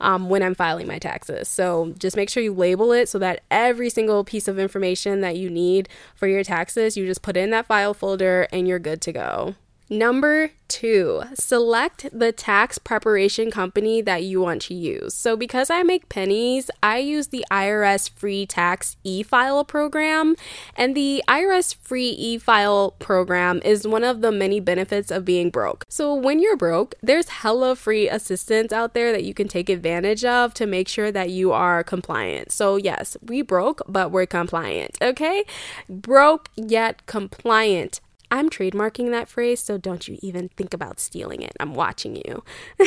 um, 0.00 0.28
when 0.28 0.44
I'm 0.44 0.54
filing 0.54 0.86
my 0.86 1.00
taxes. 1.00 1.48
So 1.48 1.92
just 1.98 2.14
make 2.14 2.30
sure 2.30 2.40
you 2.40 2.54
label 2.54 2.92
it 2.92 3.08
so 3.08 3.18
that 3.18 3.42
every 3.50 3.90
single 3.90 4.22
piece 4.22 4.46
of 4.46 4.60
information 4.60 5.22
that 5.22 5.36
you 5.36 5.50
need 5.50 5.88
for 6.14 6.28
your 6.28 6.44
taxes, 6.44 6.96
you 6.96 7.04
just 7.04 7.20
put 7.20 7.36
in 7.36 7.50
that 7.50 7.66
file 7.66 7.94
folder 7.94 8.46
and 8.52 8.68
you're 8.68 8.78
good 8.78 9.00
to 9.02 9.12
go. 9.12 9.56
Number 9.92 10.52
two, 10.68 11.24
select 11.34 12.06
the 12.16 12.30
tax 12.30 12.78
preparation 12.78 13.50
company 13.50 14.00
that 14.00 14.22
you 14.22 14.40
want 14.40 14.62
to 14.62 14.74
use. 14.74 15.14
So, 15.14 15.36
because 15.36 15.68
I 15.68 15.82
make 15.82 16.08
pennies, 16.08 16.70
I 16.80 16.98
use 16.98 17.26
the 17.26 17.44
IRS 17.50 18.08
free 18.08 18.46
tax 18.46 18.96
e 19.02 19.24
file 19.24 19.64
program. 19.64 20.36
And 20.76 20.96
the 20.96 21.24
IRS 21.26 21.74
free 21.74 22.10
e 22.10 22.38
file 22.38 22.92
program 23.00 23.60
is 23.64 23.84
one 23.84 24.04
of 24.04 24.20
the 24.20 24.30
many 24.30 24.60
benefits 24.60 25.10
of 25.10 25.24
being 25.24 25.50
broke. 25.50 25.84
So, 25.88 26.14
when 26.14 26.38
you're 26.38 26.56
broke, 26.56 26.94
there's 27.02 27.28
hella 27.28 27.74
free 27.74 28.08
assistance 28.08 28.72
out 28.72 28.94
there 28.94 29.10
that 29.10 29.24
you 29.24 29.34
can 29.34 29.48
take 29.48 29.68
advantage 29.68 30.24
of 30.24 30.54
to 30.54 30.66
make 30.66 30.86
sure 30.86 31.10
that 31.10 31.30
you 31.30 31.50
are 31.50 31.82
compliant. 31.82 32.52
So, 32.52 32.76
yes, 32.76 33.16
we 33.20 33.42
broke, 33.42 33.82
but 33.88 34.12
we're 34.12 34.26
compliant, 34.26 34.96
okay? 35.02 35.42
Broke 35.88 36.48
yet 36.54 37.04
compliant 37.06 38.00
I'm 38.30 38.48
trademarking 38.48 39.10
that 39.10 39.28
phrase, 39.28 39.60
so 39.60 39.78
don't 39.78 40.06
you 40.06 40.18
even 40.22 40.48
think 40.50 40.72
about 40.72 41.00
stealing 41.00 41.42
it. 41.42 41.52
I'm 41.58 41.74
watching 41.74 42.16
you. 42.16 42.44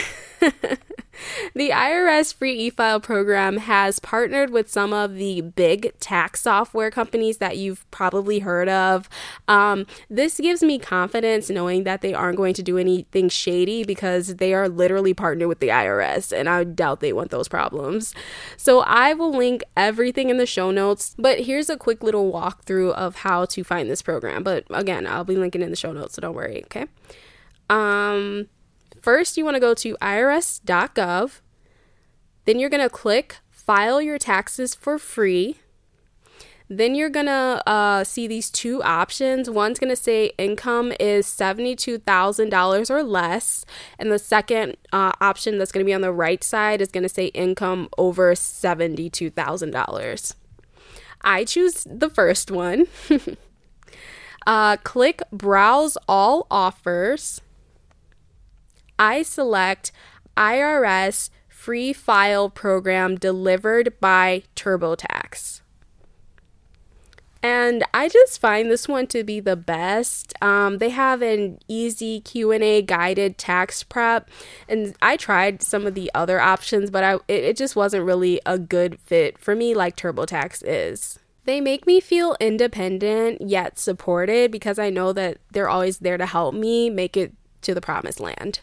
the 1.54 1.70
IRS 1.70 2.34
free 2.34 2.54
e 2.54 2.70
file 2.70 3.00
program 3.00 3.58
has 3.58 4.00
partnered 4.00 4.50
with 4.50 4.70
some 4.70 4.94
of 4.94 5.16
the 5.16 5.42
big 5.42 5.94
tax 6.00 6.42
software 6.42 6.90
companies 6.90 7.38
that 7.38 7.58
you've 7.58 7.90
probably 7.92 8.40
heard 8.40 8.70
of. 8.70 9.10
Um, 9.48 9.86
this 10.10 10.40
gives 10.40 10.64
me 10.64 10.80
confidence 10.80 11.50
knowing 11.50 11.84
that 11.84 12.02
they 12.02 12.14
aren't 12.14 12.38
going 12.38 12.54
to 12.56 12.64
do 12.64 12.78
anything 12.78 13.30
shady 13.30 13.84
because 13.84 14.36
they 14.36 14.54
are 14.54 14.70
literally 14.70 15.14
partnered 15.14 15.50
with 15.50 15.60
the 15.60 15.70
IRS, 15.70 16.36
and 16.36 16.50
I 16.50 16.64
doubt 16.64 17.00
they 17.00 17.14
want 17.14 17.32
those 17.32 17.48
problems. 17.48 18.14
So 18.58 18.82
I 18.82 19.14
will 19.14 19.36
link 19.36 19.64
everything 19.76 20.30
in 20.30 20.38
the 20.38 20.46
show 20.46 20.72
notes, 20.72 21.16
but 21.18 21.42
here's 21.42 21.70
a 21.70 21.78
quick 21.78 22.04
little 22.04 22.32
walkthrough 22.32 22.94
of 22.94 23.18
how 23.18 23.46
to 23.46 23.64
find 23.64 23.90
this 23.90 24.02
program. 24.02 24.44
But 24.44 24.66
again, 24.70 25.06
I'll 25.06 25.24
be 25.24 25.33
be 25.34 25.40
linking 25.40 25.62
in 25.62 25.70
the 25.70 25.76
show 25.76 25.92
notes, 25.92 26.16
so 26.16 26.22
don't 26.22 26.36
worry, 26.36 26.64
okay? 26.66 26.86
Um, 27.70 28.48
first, 29.02 29.38
you 29.38 29.44
want 29.44 29.56
to 29.56 29.60
go 29.60 29.74
to 29.74 29.98
irs.gov. 30.02 31.42
Then 32.46 32.60
you're 32.60 32.70
going 32.70 32.84
to 32.84 32.90
click 32.90 33.38
File 33.50 34.02
Your 34.02 34.18
Taxes 34.18 34.76
for 34.76 34.98
Free. 34.98 35.58
Then 36.70 36.96
you're 36.96 37.10
gonna 37.10 37.62
uh, 37.68 38.04
see 38.04 38.26
these 38.26 38.50
two 38.50 38.82
options. 38.84 39.50
One's 39.50 39.80
gonna 39.80 39.96
say 39.96 40.32
income 40.38 40.94
is 41.00 41.28
$72,000 41.28 42.90
or 42.90 43.04
less, 43.04 43.66
and 44.00 44.12
the 44.12 44.18
second 44.18 44.78
uh, 44.92 45.12
option 45.22 45.58
that's 45.58 45.72
gonna 45.72 45.86
be 45.86 45.94
on 45.94 46.02
the 46.02 46.12
right 46.12 46.44
side 46.44 46.82
is 46.82 46.90
gonna 46.90 47.10
say 47.10 47.28
income 47.28 47.90
over 47.98 48.34
$72,000. 48.34 50.36
I 51.22 51.46
choose 51.46 51.88
the 51.90 52.10
first 52.10 52.50
one. 52.50 52.88
uh, 54.46 54.78
click 54.78 55.22
Browse 55.32 55.98
All 56.08 56.48
Offers. 56.50 57.42
I 59.00 59.24
select 59.24 59.92
IRS 60.38 61.30
Free 61.48 61.94
File 61.94 62.50
Program 62.50 63.16
delivered 63.16 64.00
by 64.00 64.44
TurboTax. 64.56 65.62
And 67.44 67.84
I 67.94 68.08
just 68.08 68.40
find 68.40 68.72
this 68.72 68.88
one 68.88 69.06
to 69.08 69.22
be 69.22 69.42
the 69.42 69.58
best. 69.58 70.34
Um, 70.42 70.78
they 70.78 70.90
have 70.90 71.22
an 71.22 71.60
easy 71.68 72.22
Q&A 72.22 72.82
guided 72.82 73.38
tax 73.38 73.84
prep, 73.84 74.30
and 74.70 74.96
I 75.02 75.18
tried 75.18 75.62
some 75.62 75.86
of 75.86 75.94
the 75.94 76.10
other 76.16 76.40
options, 76.40 76.90
but 76.90 77.04
I 77.04 77.16
it, 77.28 77.44
it 77.44 77.58
just 77.58 77.76
wasn't 77.76 78.06
really 78.06 78.40
a 78.46 78.58
good 78.58 78.98
fit 79.02 79.38
for 79.38 79.56
me 79.58 79.74
like 79.76 79.98
TurboTax 79.98 80.64
is. 80.66 81.20
They 81.46 81.60
make 81.60 81.86
me 81.86 82.00
feel 82.00 82.38
independent 82.40 83.42
yet 83.42 83.78
supported 83.78 84.52
because 84.52 84.80
I 84.80 84.90
know 84.90 85.12
that 85.14 85.38
they're 85.52 85.70
always 85.70 86.00
there 86.00 86.18
to 86.18 86.26
help 86.26 86.56
me 86.56 86.90
make 86.90 87.18
it 87.18 87.34
to 87.64 87.74
the 87.74 87.82
promised 87.82 88.20
land. 88.20 88.62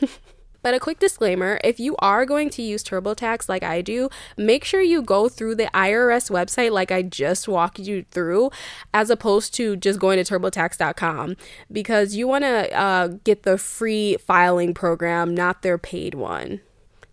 But 0.64 0.72
a 0.72 0.80
quick 0.80 0.98
disclaimer 0.98 1.60
if 1.62 1.78
you 1.78 1.94
are 1.98 2.24
going 2.24 2.48
to 2.48 2.62
use 2.62 2.82
TurboTax 2.82 3.50
like 3.50 3.62
I 3.62 3.82
do, 3.82 4.08
make 4.38 4.64
sure 4.64 4.80
you 4.80 5.02
go 5.02 5.28
through 5.28 5.56
the 5.56 5.68
IRS 5.74 6.30
website 6.30 6.70
like 6.70 6.90
I 6.90 7.02
just 7.02 7.46
walked 7.46 7.78
you 7.78 8.06
through, 8.10 8.50
as 8.94 9.10
opposed 9.10 9.52
to 9.56 9.76
just 9.76 10.00
going 10.00 10.24
to 10.24 10.24
turbotax.com 10.24 11.36
because 11.70 12.14
you 12.14 12.26
want 12.26 12.44
to 12.44 12.74
uh, 12.74 13.08
get 13.24 13.42
the 13.42 13.58
free 13.58 14.16
filing 14.16 14.72
program, 14.72 15.34
not 15.34 15.60
their 15.60 15.76
paid 15.76 16.14
one. 16.14 16.62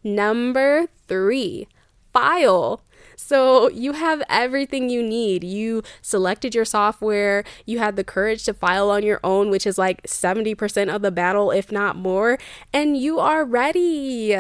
Number 0.02 0.88
three, 1.10 1.68
file. 2.14 2.82
So 3.16 3.70
you 3.70 3.94
have 3.94 4.24
everything 4.30 4.90
you 4.90 5.04
need. 5.04 5.44
You 5.44 5.84
selected 6.02 6.56
your 6.56 6.66
software, 6.66 7.44
you 7.66 7.80
had 7.80 7.96
the 7.96 8.04
courage 8.04 8.44
to 8.46 8.54
file 8.54 8.90
on 8.90 9.04
your 9.04 9.20
own, 9.24 9.50
which 9.50 9.66
is 9.66 9.78
like 9.78 10.04
70% 10.04 10.94
of 10.94 11.02
the 11.02 11.12
battle, 11.12 11.52
if 11.52 11.72
not 11.72 11.96
more, 11.96 12.38
and 12.74 12.98
you 12.98 13.20
are 13.20 13.46
ready. 13.46 14.36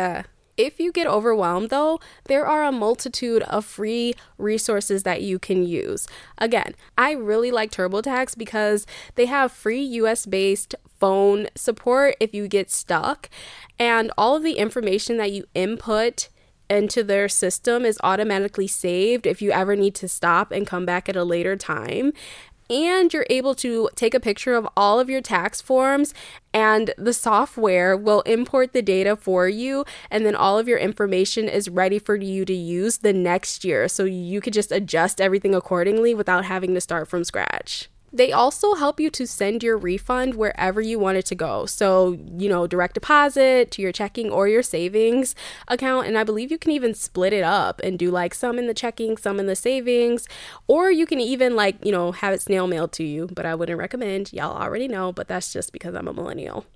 If 0.57 0.79
you 0.79 0.91
get 0.91 1.07
overwhelmed, 1.07 1.69
though, 1.69 1.99
there 2.25 2.45
are 2.45 2.63
a 2.63 2.71
multitude 2.71 3.41
of 3.43 3.65
free 3.65 4.13
resources 4.38 5.03
that 5.03 5.21
you 5.21 5.39
can 5.39 5.65
use. 5.65 6.07
Again, 6.38 6.75
I 6.97 7.13
really 7.13 7.51
like 7.51 7.71
TurboTax 7.71 8.38
because 8.38 8.86
they 9.15 9.25
have 9.25 9.51
free 9.51 9.81
US 9.81 10.25
based 10.25 10.75
phone 10.99 11.47
support 11.55 12.15
if 12.19 12.36
you 12.36 12.47
get 12.47 12.69
stuck, 12.69 13.29
and 13.79 14.12
all 14.17 14.36
of 14.36 14.43
the 14.43 14.57
information 14.57 15.17
that 15.17 15.31
you 15.31 15.45
input 15.55 16.29
into 16.71 17.03
their 17.03 17.27
system 17.29 17.86
is 17.86 17.99
automatically 18.03 18.67
saved 18.67 19.27
if 19.27 19.41
you 19.41 19.51
ever 19.51 19.75
need 19.75 19.93
to 19.95 20.07
stop 20.07 20.51
and 20.51 20.65
come 20.65 20.86
back 20.86 21.10
at 21.10 21.15
a 21.15 21.23
later 21.23 21.55
time. 21.55 22.13
And 22.69 23.13
you're 23.13 23.27
able 23.29 23.53
to 23.55 23.89
take 23.95 24.13
a 24.13 24.19
picture 24.19 24.55
of 24.55 24.65
all 24.77 24.97
of 25.01 25.10
your 25.10 25.19
tax 25.19 25.60
forms, 25.60 26.13
and 26.53 26.93
the 26.97 27.12
software 27.12 27.97
will 27.97 28.21
import 28.21 28.71
the 28.71 28.81
data 28.81 29.17
for 29.17 29.49
you. 29.49 29.84
And 30.10 30.25
then 30.25 30.36
all 30.36 30.57
of 30.57 30.69
your 30.69 30.77
information 30.77 31.49
is 31.49 31.67
ready 31.67 31.99
for 31.99 32.15
you 32.15 32.45
to 32.45 32.53
use 32.53 32.99
the 32.99 33.12
next 33.12 33.65
year. 33.65 33.89
So 33.89 34.05
you 34.05 34.39
could 34.39 34.53
just 34.53 34.71
adjust 34.71 35.19
everything 35.19 35.53
accordingly 35.53 36.15
without 36.15 36.45
having 36.45 36.73
to 36.73 36.79
start 36.79 37.10
from 37.10 37.25
scratch. 37.25 37.89
They 38.13 38.32
also 38.32 38.76
help 38.76 39.00
you 39.00 39.10
to 39.12 39.26
send 39.26 39.63
your 39.63 39.78
refund 39.78 40.36
wherever 40.36 40.82
you 40.82 41.00
want 41.00 41.17
it 41.17 41.26
to 41.28 41.36
go. 41.36 41.65
So, 41.65 42.17
you 42.38 42.50
know, 42.50 42.67
direct 42.67 42.95
deposit 42.95 43.71
to 43.71 43.82
your 43.82 43.91
checking 43.91 44.30
or 44.30 44.47
your 44.47 44.63
savings 44.63 45.34
account. 45.67 46.08
And 46.08 46.17
I 46.17 46.24
believe 46.24 46.52
you 46.52 46.58
can 46.58 46.71
even 46.71 46.93
split 46.93 47.34
it 47.34 47.43
up 47.43 47.80
and 47.84 47.97
do 47.97 48.12
like 48.12 48.34
some 48.34 48.60
in 48.60 48.67
the 48.67 48.74
checking, 48.74 49.17
some 49.17 49.39
in 49.39 49.47
the 49.47 49.56
savings. 49.56 50.28
Or 50.67 50.91
you 50.91 51.06
can 51.06 51.19
even 51.19 51.56
like, 51.56 51.84
you 51.86 51.91
know, 51.91 52.12
have 52.12 52.34
it 52.34 52.41
snail 52.41 52.67
mailed 52.67 52.91
to 52.93 53.04
you. 53.04 53.30
But 53.32 53.45
I 53.45 53.56
wouldn't 53.56 53.80
recommend. 53.80 54.34
Y'all 54.34 54.58
already 54.62 54.88
know, 54.88 55.12
but 55.12 55.28
that's 55.28 55.54
just 55.54 55.71
because 55.71 55.95
I'm 55.95 56.08
a 56.08 56.13
millennial. 56.13 56.65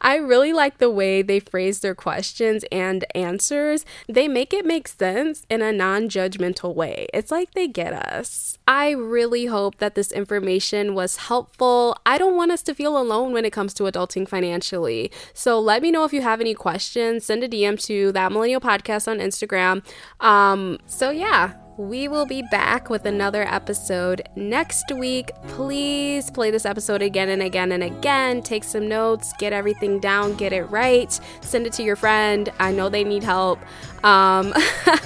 I 0.00 0.16
really 0.16 0.52
like 0.52 0.78
the 0.78 0.90
way 0.90 1.22
they 1.22 1.40
phrase 1.40 1.80
their 1.80 1.94
questions 1.94 2.64
and 2.70 3.04
answers. 3.14 3.84
They 4.08 4.28
make 4.28 4.52
it 4.52 4.66
make 4.66 4.88
sense 4.88 5.44
in 5.48 5.62
a 5.62 5.72
non 5.72 6.08
judgmental 6.08 6.74
way. 6.74 7.06
It's 7.12 7.30
like 7.30 7.52
they 7.52 7.68
get 7.68 7.92
us. 7.92 8.58
I 8.66 8.90
really 8.90 9.46
hope 9.46 9.78
that 9.78 9.94
this 9.94 10.12
information 10.12 10.94
was 10.94 11.16
helpful. 11.16 11.96
I 12.06 12.18
don't 12.18 12.36
want 12.36 12.52
us 12.52 12.62
to 12.62 12.74
feel 12.74 12.96
alone 12.98 13.32
when 13.32 13.44
it 13.44 13.52
comes 13.52 13.74
to 13.74 13.84
adulting 13.84 14.28
financially. 14.28 15.10
So 15.32 15.60
let 15.60 15.82
me 15.82 15.90
know 15.90 16.04
if 16.04 16.12
you 16.12 16.22
have 16.22 16.40
any 16.40 16.54
questions. 16.54 17.24
Send 17.24 17.44
a 17.44 17.48
DM 17.48 17.82
to 17.86 18.12
that 18.12 18.32
millennial 18.32 18.60
podcast 18.60 19.08
on 19.08 19.18
Instagram. 19.18 19.84
Um, 20.20 20.78
so 20.86 21.10
yeah, 21.10 21.54
we 21.76 22.06
will 22.08 22.26
be 22.26 22.42
back 22.42 22.88
with 22.88 23.04
another 23.04 23.42
episode 23.42 24.28
next 24.36 24.92
week. 24.92 25.30
Please 25.48 26.30
play 26.30 26.50
this 26.50 26.64
episode 26.64 27.02
again 27.02 27.28
and 27.28 27.42
again 27.42 27.72
and 27.72 27.82
again. 27.82 28.42
Take 28.42 28.64
some 28.64 28.88
notes, 28.88 29.32
get 29.38 29.52
everything 29.52 29.98
down, 29.98 30.34
get 30.34 30.52
it 30.52 30.64
right, 30.64 31.18
send 31.40 31.66
it 31.66 31.72
to 31.74 31.82
your 31.82 31.96
friend. 31.96 32.50
I 32.58 32.72
know 32.72 32.88
they 32.88 33.04
need 33.04 33.24
help. 33.24 33.58
Um, 34.04 34.52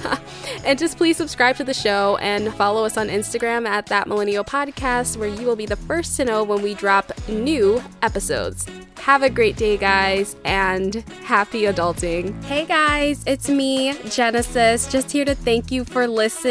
and 0.65 0.77
just 0.77 0.97
please 0.97 1.17
subscribe 1.17 1.55
to 1.55 1.63
the 1.63 1.73
show 1.73 2.17
and 2.17 2.53
follow 2.53 2.83
us 2.83 2.97
on 2.97 3.07
Instagram 3.07 3.67
at 3.67 3.87
That 3.87 4.07
Millennial 4.07 4.43
Podcast, 4.43 5.17
where 5.17 5.29
you 5.29 5.47
will 5.47 5.55
be 5.55 5.65
the 5.65 5.77
first 5.77 6.17
to 6.17 6.25
know 6.25 6.43
when 6.43 6.61
we 6.61 6.73
drop 6.73 7.11
new 7.29 7.81
episodes. 8.01 8.65
Have 8.99 9.23
a 9.23 9.29
great 9.29 9.55
day, 9.55 9.77
guys, 9.77 10.35
and 10.43 10.95
happy 11.23 11.61
adulting. 11.61 12.43
Hey, 12.43 12.65
guys, 12.65 13.23
it's 13.25 13.49
me, 13.49 13.93
Genesis, 14.09 14.91
just 14.91 15.09
here 15.11 15.23
to 15.23 15.33
thank 15.33 15.71
you 15.71 15.85
for 15.85 16.05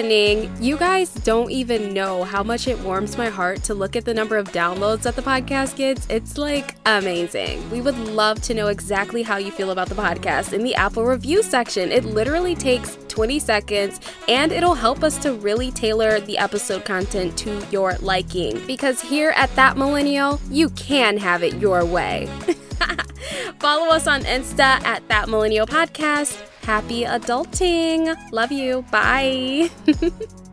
listening. 0.09 0.51
You 0.62 0.77
guys 0.77 1.11
don't 1.11 1.51
even 1.51 1.92
know 1.92 2.25
how 2.25 2.42
much 2.42 2.66
it 2.66 2.79
warms 2.81 3.18
my 3.18 3.29
heart 3.29 3.62
to 3.64 3.75
look 3.75 3.94
at 3.94 4.05
the 4.05 4.14
number 4.14 4.37
of 4.37 4.51
downloads 4.53 5.03
that 5.03 5.16
the 5.16 5.23
podcast 5.23 5.77
gets. 5.77 6.07
It's 6.09 6.38
like 6.38 6.77
amazing. 6.87 7.68
We 7.71 7.81
would 7.81 7.99
love 7.99 8.40
to 8.42 8.55
know 8.55 8.68
exactly 8.68 9.23
how 9.23 9.37
you 9.37 9.51
feel 9.51 9.71
about 9.71 9.88
the 9.88 9.94
podcast 9.94 10.53
in 10.53 10.64
the 10.64 10.75
Apple 10.75 11.05
review 11.05 11.42
section. 11.42 11.92
It 11.92 12.05
literally 12.05 12.55
takes 12.55 12.97
20 13.09 13.38
seconds 13.38 14.01
and 14.29 14.51
it'll 14.51 14.75
help 14.75 15.03
us 15.03 15.18
to 15.18 15.35
really 15.35 15.71
tailor 15.71 16.21
the 16.21 16.38
episode 16.38 16.85
content 16.85 17.37
to 17.38 17.62
your 17.71 17.94
liking. 18.01 18.64
Because 18.66 19.01
here 19.01 19.33
at 19.37 19.55
That 19.57 19.77
Millennial, 19.77 20.40
you 20.51 20.71
can 20.71 21.18
have 21.18 21.42
it 21.42 21.55
your 21.57 21.85
way. 21.85 22.29
Follow 23.59 23.88
us 23.88 24.07
on 24.07 24.23
Insta 24.23 24.83
at 24.85 25.07
That 25.09 25.29
Millennial 25.29 25.66
Podcast. 25.66 26.49
Happy 26.68 27.09
adulting. 27.09 28.12
Love 28.31 28.52
you. 28.52 28.85
Bye. 28.92 29.70